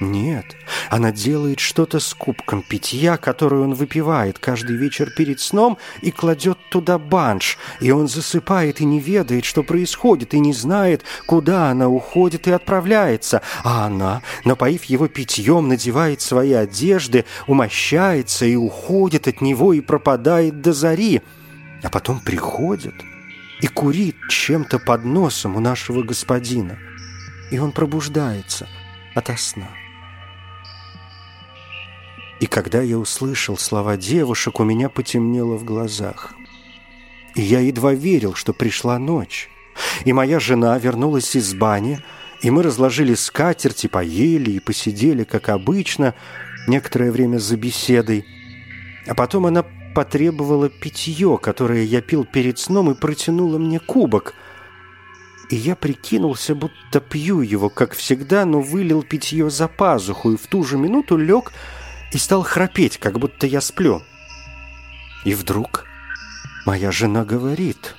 Нет, 0.00 0.56
она 0.88 1.12
делает 1.12 1.60
что-то 1.60 2.00
с 2.00 2.14
кубком 2.14 2.62
питья, 2.62 3.18
которую 3.18 3.64
он 3.64 3.74
выпивает 3.74 4.38
каждый 4.38 4.76
вечер 4.76 5.10
перед 5.10 5.40
сном 5.40 5.76
и 6.00 6.10
кладет 6.10 6.56
туда 6.70 6.98
банш, 6.98 7.58
и 7.80 7.90
он 7.90 8.08
засыпает 8.08 8.80
и 8.80 8.86
не 8.86 8.98
ведает, 8.98 9.44
что 9.44 9.62
происходит, 9.62 10.32
и 10.32 10.40
не 10.40 10.54
знает, 10.54 11.04
куда 11.26 11.70
она 11.70 11.88
уходит 11.90 12.48
и 12.48 12.50
отправляется, 12.50 13.42
а 13.62 13.84
она, 13.84 14.22
напоив 14.46 14.84
его 14.84 15.06
питьем, 15.06 15.68
надевает 15.68 16.22
свои 16.22 16.54
одежды, 16.54 17.26
умощается 17.46 18.46
и 18.46 18.56
уходит 18.56 19.28
от 19.28 19.42
него 19.42 19.74
и 19.74 19.82
пропадает 19.82 20.62
до 20.62 20.72
зари, 20.72 21.20
а 21.82 21.90
потом 21.90 22.20
приходит 22.20 22.94
и 23.60 23.66
курит 23.66 24.16
чем-то 24.30 24.78
под 24.78 25.04
носом 25.04 25.56
у 25.56 25.60
нашего 25.60 26.02
господина, 26.02 26.78
и 27.50 27.58
он 27.58 27.72
пробуждается 27.72 28.66
ото 29.14 29.36
сна. 29.36 29.68
И 32.40 32.46
когда 32.46 32.80
я 32.80 32.98
услышал 32.98 33.58
слова 33.58 33.98
девушек, 33.98 34.60
у 34.60 34.64
меня 34.64 34.88
потемнело 34.88 35.56
в 35.56 35.64
глазах. 35.64 36.34
И 37.34 37.42
я 37.42 37.60
едва 37.60 37.92
верил, 37.92 38.34
что 38.34 38.54
пришла 38.54 38.98
ночь. 38.98 39.50
И 40.06 40.12
моя 40.14 40.40
жена 40.40 40.76
вернулась 40.78 41.36
из 41.36 41.54
бани, 41.54 42.00
и 42.40 42.50
мы 42.50 42.62
разложили 42.62 43.14
скатерть, 43.14 43.84
и 43.84 43.88
поели, 43.88 44.52
и 44.52 44.60
посидели, 44.60 45.24
как 45.24 45.50
обычно, 45.50 46.14
некоторое 46.66 47.12
время 47.12 47.38
за 47.38 47.58
беседой. 47.58 48.24
А 49.06 49.14
потом 49.14 49.44
она 49.44 49.64
потребовала 49.94 50.70
питье, 50.70 51.38
которое 51.40 51.84
я 51.84 52.00
пил 52.00 52.24
перед 52.24 52.58
сном, 52.58 52.90
и 52.90 52.94
протянула 52.94 53.58
мне 53.58 53.78
кубок. 53.80 54.34
И 55.50 55.56
я 55.56 55.76
прикинулся, 55.76 56.54
будто 56.54 57.00
пью 57.00 57.42
его, 57.42 57.68
как 57.68 57.92
всегда, 57.92 58.46
но 58.46 58.60
вылил 58.60 59.02
питье 59.02 59.50
за 59.50 59.68
пазуху, 59.68 60.32
и 60.32 60.36
в 60.36 60.46
ту 60.46 60.64
же 60.64 60.78
минуту 60.78 61.18
лег 61.18 61.52
и 62.12 62.18
стал 62.18 62.42
храпеть, 62.42 62.98
как 62.98 63.18
будто 63.18 63.46
я 63.46 63.60
сплю. 63.60 64.02
И 65.24 65.34
вдруг 65.34 65.86
моя 66.66 66.90
жена 66.90 67.24
говорит, 67.24 67.94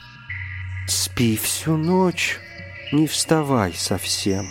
«Спи 0.87 1.37
всю 1.37 1.77
ночь, 1.77 2.39
не 2.91 3.07
вставай 3.07 3.73
совсем. 3.73 4.47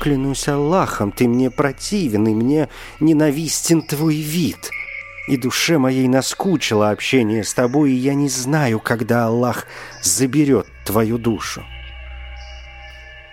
Клянусь 0.00 0.48
Аллахом, 0.48 1.12
ты 1.12 1.28
мне 1.28 1.50
противен, 1.50 2.26
и 2.26 2.34
мне 2.34 2.68
ненавистен 3.00 3.82
твой 3.82 4.16
вид». 4.16 4.70
И 5.28 5.36
душе 5.36 5.78
моей 5.78 6.08
наскучило 6.08 6.90
общение 6.90 7.44
с 7.44 7.54
тобой, 7.54 7.92
и 7.92 7.96
я 7.96 8.14
не 8.14 8.28
знаю, 8.28 8.80
когда 8.80 9.26
Аллах 9.26 9.66
заберет 10.02 10.66
твою 10.84 11.16
душу. 11.16 11.64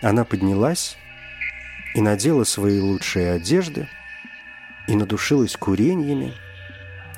Она 0.01 0.23
поднялась 0.23 0.97
и 1.95 2.01
надела 2.01 2.43
свои 2.43 2.79
лучшие 2.79 3.31
одежды, 3.31 3.89
и 4.89 4.95
надушилась 4.95 5.55
куреньями, 5.55 6.33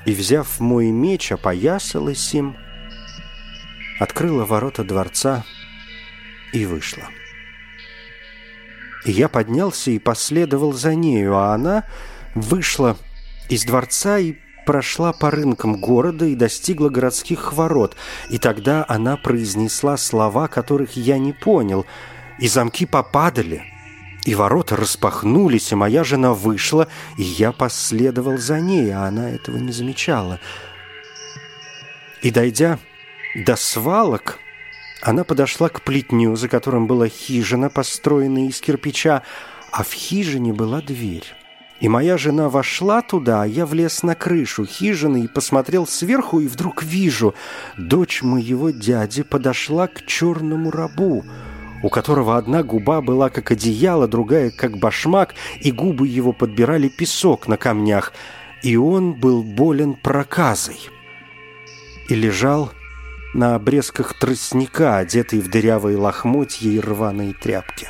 и, 0.04 0.12
взяв 0.12 0.60
мой 0.60 0.90
меч, 0.90 1.32
опоясалась 1.32 2.34
им, 2.34 2.54
открыла 3.98 4.44
ворота 4.44 4.84
дворца 4.84 5.44
и 6.52 6.66
вышла. 6.66 7.04
И 9.06 9.12
я 9.12 9.30
поднялся 9.30 9.90
и 9.90 9.98
последовал 9.98 10.74
за 10.74 10.94
нею, 10.94 11.34
а 11.34 11.54
она 11.54 11.84
вышла 12.34 12.98
из 13.48 13.64
дворца 13.64 14.18
и 14.18 14.34
прошла 14.66 15.14
по 15.14 15.30
рынкам 15.30 15.80
города 15.80 16.26
и 16.26 16.34
достигла 16.34 16.90
городских 16.90 17.54
ворот, 17.54 17.96
и 18.28 18.36
тогда 18.36 18.84
она 18.86 19.16
произнесла 19.16 19.96
слова, 19.96 20.46
которых 20.46 20.94
я 20.94 21.18
не 21.18 21.32
понял, 21.32 21.86
и 22.38 22.48
замки 22.48 22.84
попадали, 22.84 23.71
и 24.24 24.34
ворота 24.34 24.76
распахнулись, 24.76 25.72
и 25.72 25.74
моя 25.74 26.04
жена 26.04 26.32
вышла, 26.32 26.88
и 27.16 27.22
я 27.22 27.52
последовал 27.52 28.38
за 28.38 28.60
ней, 28.60 28.90
а 28.92 29.04
она 29.04 29.30
этого 29.30 29.56
не 29.56 29.72
замечала. 29.72 30.38
И 32.22 32.30
дойдя 32.30 32.78
до 33.34 33.56
свалок, 33.56 34.38
она 35.00 35.24
подошла 35.24 35.68
к 35.68 35.82
плетню, 35.82 36.36
за 36.36 36.48
которым 36.48 36.86
была 36.86 37.08
хижина, 37.08 37.68
построенная 37.68 38.48
из 38.48 38.60
кирпича, 38.60 39.22
а 39.72 39.82
в 39.82 39.92
хижине 39.92 40.52
была 40.52 40.80
дверь. 40.80 41.24
И 41.80 41.88
моя 41.88 42.16
жена 42.16 42.48
вошла 42.48 43.02
туда, 43.02 43.42
а 43.42 43.46
я 43.46 43.66
влез 43.66 44.04
на 44.04 44.14
крышу 44.14 44.64
хижины 44.64 45.24
и 45.24 45.28
посмотрел 45.28 45.84
сверху, 45.84 46.38
и 46.38 46.46
вдруг 46.46 46.84
вижу, 46.84 47.34
дочь 47.76 48.22
моего 48.22 48.70
дяди 48.70 49.24
подошла 49.24 49.88
к 49.88 50.06
черному 50.06 50.70
рабу— 50.70 51.24
у 51.82 51.88
которого 51.88 52.36
одна 52.36 52.62
губа 52.62 53.00
была 53.00 53.28
как 53.28 53.50
одеяло, 53.50 54.06
другая 54.06 54.50
как 54.50 54.78
башмак, 54.78 55.34
и 55.60 55.72
губы 55.72 56.06
его 56.06 56.32
подбирали 56.32 56.88
песок 56.88 57.48
на 57.48 57.56
камнях, 57.56 58.12
и 58.62 58.76
он 58.76 59.14
был 59.14 59.42
болен 59.42 59.94
проказой. 59.94 60.78
И 62.08 62.14
лежал 62.14 62.72
на 63.34 63.56
обрезках 63.56 64.18
тростника, 64.18 64.98
одетый 64.98 65.40
в 65.40 65.48
дырявые 65.48 65.96
лохмотья 65.96 66.70
и 66.70 66.78
рваные 66.78 67.34
тряпки. 67.34 67.88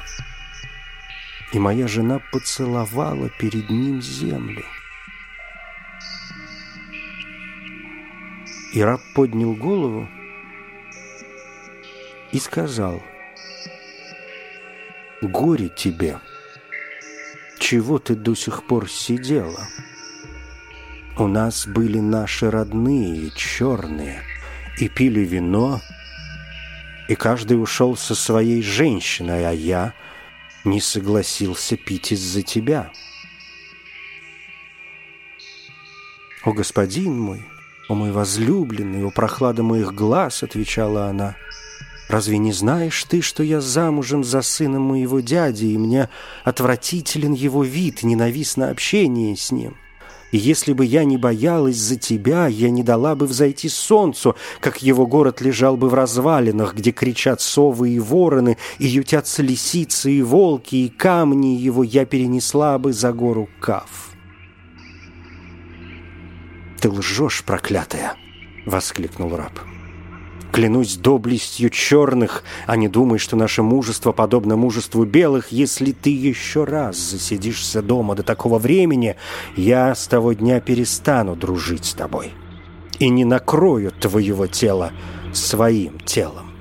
И 1.53 1.59
моя 1.59 1.87
жена 1.87 2.21
поцеловала 2.33 3.29
перед 3.29 3.69
ним 3.69 4.01
землю. 4.01 4.65
И 8.73 8.83
раб 8.83 9.03
поднял 9.15 9.55
голову 9.55 10.09
и 12.31 12.39
сказал– 12.39 13.03
Горе 15.23 15.69
тебе! 15.69 16.19
Чего 17.61 18.01
ты 18.01 18.17
до 18.17 18.35
сих 18.35 18.65
пор 18.65 18.91
сидела? 18.91 19.69
У 21.17 21.29
нас 21.29 21.69
были 21.69 22.01
наши 22.01 22.51
родные, 22.51 23.31
черные, 23.37 24.21
и 24.79 24.89
пили 24.89 25.21
вино, 25.21 25.81
и 27.09 27.15
каждый 27.15 27.55
ушел 27.55 27.97
со 27.97 28.17
своей 28.17 28.63
женщиной, 28.63 29.49
а 29.49 29.53
я 29.53 29.95
не 30.65 30.81
согласился 30.81 31.77
пить 31.77 32.11
из-за 32.11 32.43
тебя. 32.43 32.91
«О, 36.45 36.53
господин 36.53 37.17
мой, 37.17 37.45
о 37.89 37.95
мой 37.95 38.11
возлюбленный, 38.11 39.05
о 39.05 39.11
прохлада 39.11 39.63
моих 39.63 39.95
глаз!»— 39.95 40.43
отвечала 40.43 41.07
она— 41.07 41.37
Разве 42.13 42.37
не 42.37 42.53
знаешь 42.53 43.05
ты, 43.05 43.23
что 43.23 43.43
я 43.43 43.63
замужем 43.63 44.23
за 44.23 44.43
сыном 44.43 44.83
моего 44.83 45.21
дяди, 45.21 45.65
и 45.65 45.79
мне 45.79 46.11
отвратителен 46.45 47.33
его 47.33 47.65
вид, 47.65 48.03
ненавистно 48.03 48.69
общение 48.69 49.35
с 49.35 49.51
ним? 49.51 49.79
И 50.31 50.37
если 50.37 50.75
бы 50.75 50.85
я 50.85 51.05
не 51.05 51.17
боялась 51.17 51.79
за 51.79 51.97
тебя, 51.97 52.49
я 52.49 52.69
не 52.69 52.83
дала 52.83 53.15
бы 53.15 53.25
взойти 53.25 53.71
солнцу, 53.71 54.37
как 54.61 54.83
его 54.83 55.07
город 55.07 55.41
лежал 55.41 55.79
бы 55.79 55.89
в 55.89 55.95
развалинах, 55.95 56.75
где 56.75 56.93
кричат 56.93 57.41
совы 57.41 57.89
и 57.93 57.99
вороны, 57.99 58.59
и 58.79 58.87
ютятся 58.89 59.43
лисицы 59.43 60.13
и 60.13 60.21
волки, 60.21 60.77
и 60.77 60.89
камни 60.91 61.57
его 61.57 61.83
я 61.83 62.05
перенесла 62.05 62.79
бы 62.79 62.93
за 62.93 63.15
гору 63.15 63.49
Кав. 63.59 64.11
«Ты 66.79 66.91
лжешь, 66.91 67.43
проклятая!»— 67.43 68.17
воскликнул 68.67 69.35
раб. 69.35 69.59
Клянусь 70.53 70.97
доблестью 70.97 71.71
черных, 71.71 72.45
а 72.67 72.77
не 72.77 72.87
думай, 72.87 73.19
что 73.19 73.37
наше 73.37 73.63
мужество 73.63 74.13
подобно 74.13 74.55
мужеству 74.55 75.07
белых. 75.07 75.51
Если 75.51 75.93
ты 75.93 76.11
еще 76.11 76.65
раз 76.65 76.99
засидишься 76.99 77.81
дома 77.81 78.15
до 78.15 78.23
такого 78.23 78.59
времени, 78.59 79.17
я 79.57 79.95
с 79.95 80.07
того 80.07 80.35
дня 80.35 80.61
перестану 80.61 81.37
дружить 81.37 81.87
с 81.87 81.95
тобой 81.95 82.33
и 82.99 83.09
не 83.09 83.25
накрою 83.25 83.93
твоего 83.93 84.47
тела 84.47 84.93
своим 85.33 85.99
телом. 86.01 86.53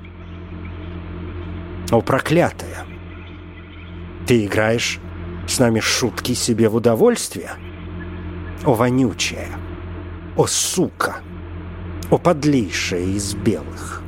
О, 1.90 2.00
проклятая! 2.00 2.86
Ты 4.26 4.46
играешь 4.46 5.00
с 5.46 5.58
нами 5.58 5.80
шутки 5.80 6.32
себе 6.32 6.70
в 6.70 6.76
удовольствие? 6.76 7.50
О, 8.64 8.72
вонючая! 8.72 9.48
О, 10.34 10.46
сука! 10.46 11.20
О, 12.12 12.18
подлейшая 12.18 13.04
из 13.04 13.34
белых! 13.34 14.02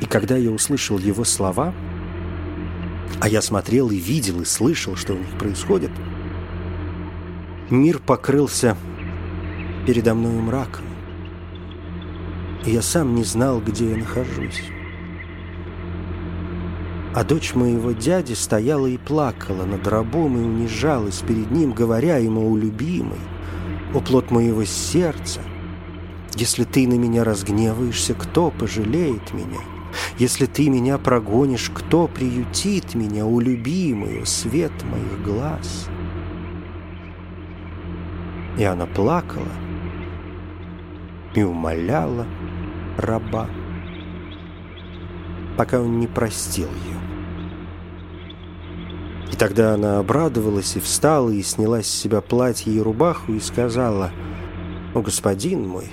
И 0.00 0.06
когда 0.06 0.38
я 0.38 0.50
услышал 0.50 0.96
его 0.96 1.24
слова, 1.24 1.74
а 3.20 3.28
я 3.28 3.42
смотрел 3.42 3.90
и 3.90 3.96
видел, 3.96 4.40
и 4.40 4.46
слышал, 4.46 4.96
что 4.96 5.12
у 5.12 5.18
них 5.18 5.28
происходит, 5.38 5.90
мир 7.68 7.98
покрылся 7.98 8.78
передо 9.86 10.14
мной 10.14 10.32
мраком. 10.40 10.86
И 12.64 12.70
я 12.70 12.80
сам 12.80 13.14
не 13.16 13.24
знал, 13.24 13.60
где 13.60 13.90
я 13.90 13.96
нахожусь. 13.98 14.62
А 17.14 17.24
дочь 17.24 17.54
моего 17.54 17.92
дяди 17.92 18.32
стояла 18.32 18.86
и 18.86 18.96
плакала 18.96 19.66
над 19.66 19.86
рабом 19.86 20.38
и 20.38 20.40
унижалась 20.40 21.18
перед 21.18 21.50
ним, 21.50 21.74
говоря 21.74 22.16
ему, 22.16 22.50
«О, 22.50 22.56
любимый, 22.56 23.20
о 23.94 24.00
плод 24.00 24.30
моего 24.30 24.64
сердца, 24.64 25.40
если 26.34 26.64
ты 26.64 26.86
на 26.86 26.94
меня 26.94 27.24
разгневаешься, 27.24 28.14
кто 28.14 28.50
пожалеет 28.50 29.32
меня? 29.32 29.60
Если 30.18 30.46
ты 30.46 30.68
меня 30.68 30.98
прогонишь, 30.98 31.70
кто 31.74 32.06
приютит 32.06 32.94
меня, 32.94 33.26
о, 33.26 33.40
любимый, 33.40 34.22
о, 34.22 34.26
свет 34.26 34.72
моих 34.84 35.22
глаз?» 35.24 35.88
И 38.58 38.64
она 38.64 38.86
плакала 38.86 39.48
и 41.34 41.42
умоляла 41.42 42.26
раба, 42.96 43.48
пока 45.56 45.80
он 45.80 45.98
не 45.98 46.06
простил 46.06 46.68
ее. 46.86 47.19
Тогда 49.40 49.72
она 49.72 49.98
обрадовалась 49.98 50.76
и 50.76 50.80
встала, 50.80 51.30
и 51.30 51.40
сняла 51.40 51.82
с 51.82 51.86
себя 51.86 52.20
платье 52.20 52.74
и 52.74 52.78
рубаху, 52.78 53.32
и 53.32 53.40
сказала, 53.40 54.12
«О, 54.94 55.00
господин 55.00 55.66
мой, 55.66 55.90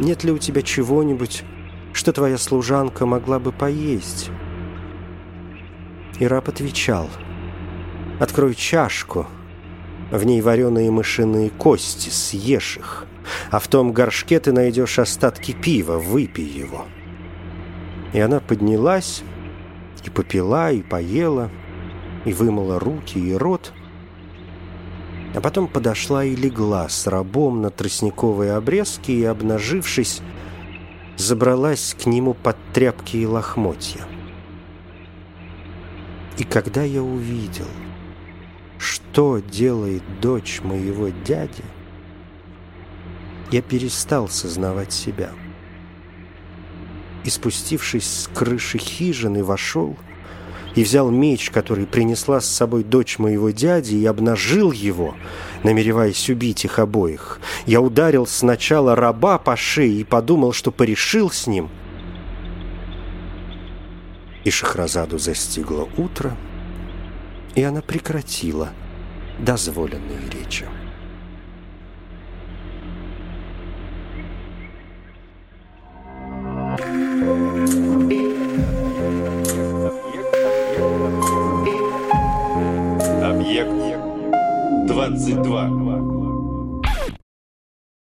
нет 0.00 0.24
ли 0.24 0.32
у 0.32 0.38
тебя 0.38 0.62
чего-нибудь, 0.62 1.44
что 1.92 2.14
твоя 2.14 2.38
служанка 2.38 3.04
могла 3.04 3.38
бы 3.38 3.52
поесть?» 3.52 4.30
И 6.18 6.26
раб 6.26 6.48
отвечал, 6.48 7.10
«Открой 8.18 8.54
чашку, 8.54 9.26
в 10.10 10.24
ней 10.24 10.40
вареные 10.40 10.90
мышиные 10.90 11.50
кости, 11.50 12.08
съешь 12.08 12.78
их, 12.78 13.04
а 13.50 13.58
в 13.58 13.68
том 13.68 13.92
горшке 13.92 14.40
ты 14.40 14.52
найдешь 14.52 14.98
остатки 14.98 15.52
пива, 15.52 15.98
выпей 15.98 16.46
его». 16.46 16.86
И 18.14 18.18
она 18.18 18.40
поднялась 18.40 19.22
и 20.06 20.08
попила, 20.08 20.72
и 20.72 20.80
поела, 20.80 21.50
и 22.24 22.32
вымыла 22.32 22.78
руки 22.78 23.18
и 23.18 23.32
рот, 23.34 23.72
а 25.34 25.40
потом 25.40 25.68
подошла 25.68 26.24
и 26.24 26.34
легла 26.34 26.88
с 26.88 27.06
рабом 27.06 27.62
на 27.62 27.70
тростниковой 27.70 28.54
обрезке 28.54 29.12
и, 29.12 29.24
обнажившись, 29.24 30.20
забралась 31.16 31.94
к 32.00 32.06
нему 32.06 32.34
под 32.34 32.56
тряпки 32.72 33.18
и 33.18 33.26
лохмотья. 33.26 34.06
И 36.38 36.44
когда 36.44 36.82
я 36.82 37.02
увидел, 37.02 37.66
что 38.78 39.38
делает 39.38 40.02
дочь 40.20 40.60
моего 40.62 41.08
дяди, 41.08 41.64
я 43.50 43.60
перестал 43.60 44.28
сознавать 44.28 44.92
себя. 44.92 45.30
И 47.24 47.30
спустившись 47.30 48.06
с 48.06 48.28
крыши 48.28 48.78
хижины, 48.78 49.42
вошел— 49.42 49.96
и 50.78 50.84
взял 50.84 51.10
меч, 51.10 51.50
который 51.50 51.86
принесла 51.86 52.40
с 52.40 52.46
собой 52.46 52.84
дочь 52.84 53.18
моего 53.18 53.50
дяди, 53.50 53.96
и 53.96 54.06
обнажил 54.06 54.70
его, 54.70 55.16
намереваясь 55.64 56.30
убить 56.30 56.64
их 56.64 56.78
обоих. 56.78 57.40
Я 57.66 57.80
ударил 57.80 58.28
сначала 58.28 58.94
раба 58.94 59.38
по 59.38 59.56
шее 59.56 60.02
и 60.02 60.04
подумал, 60.04 60.52
что 60.52 60.70
порешил 60.70 61.32
с 61.32 61.48
ним. 61.48 61.68
И 64.44 64.50
Шахразаду 64.50 65.18
застигло 65.18 65.88
утро, 65.96 66.36
и 67.56 67.62
она 67.64 67.82
прекратила 67.82 68.68
дозволенные 69.40 70.20
речи. 70.30 70.64
22. 85.16 85.97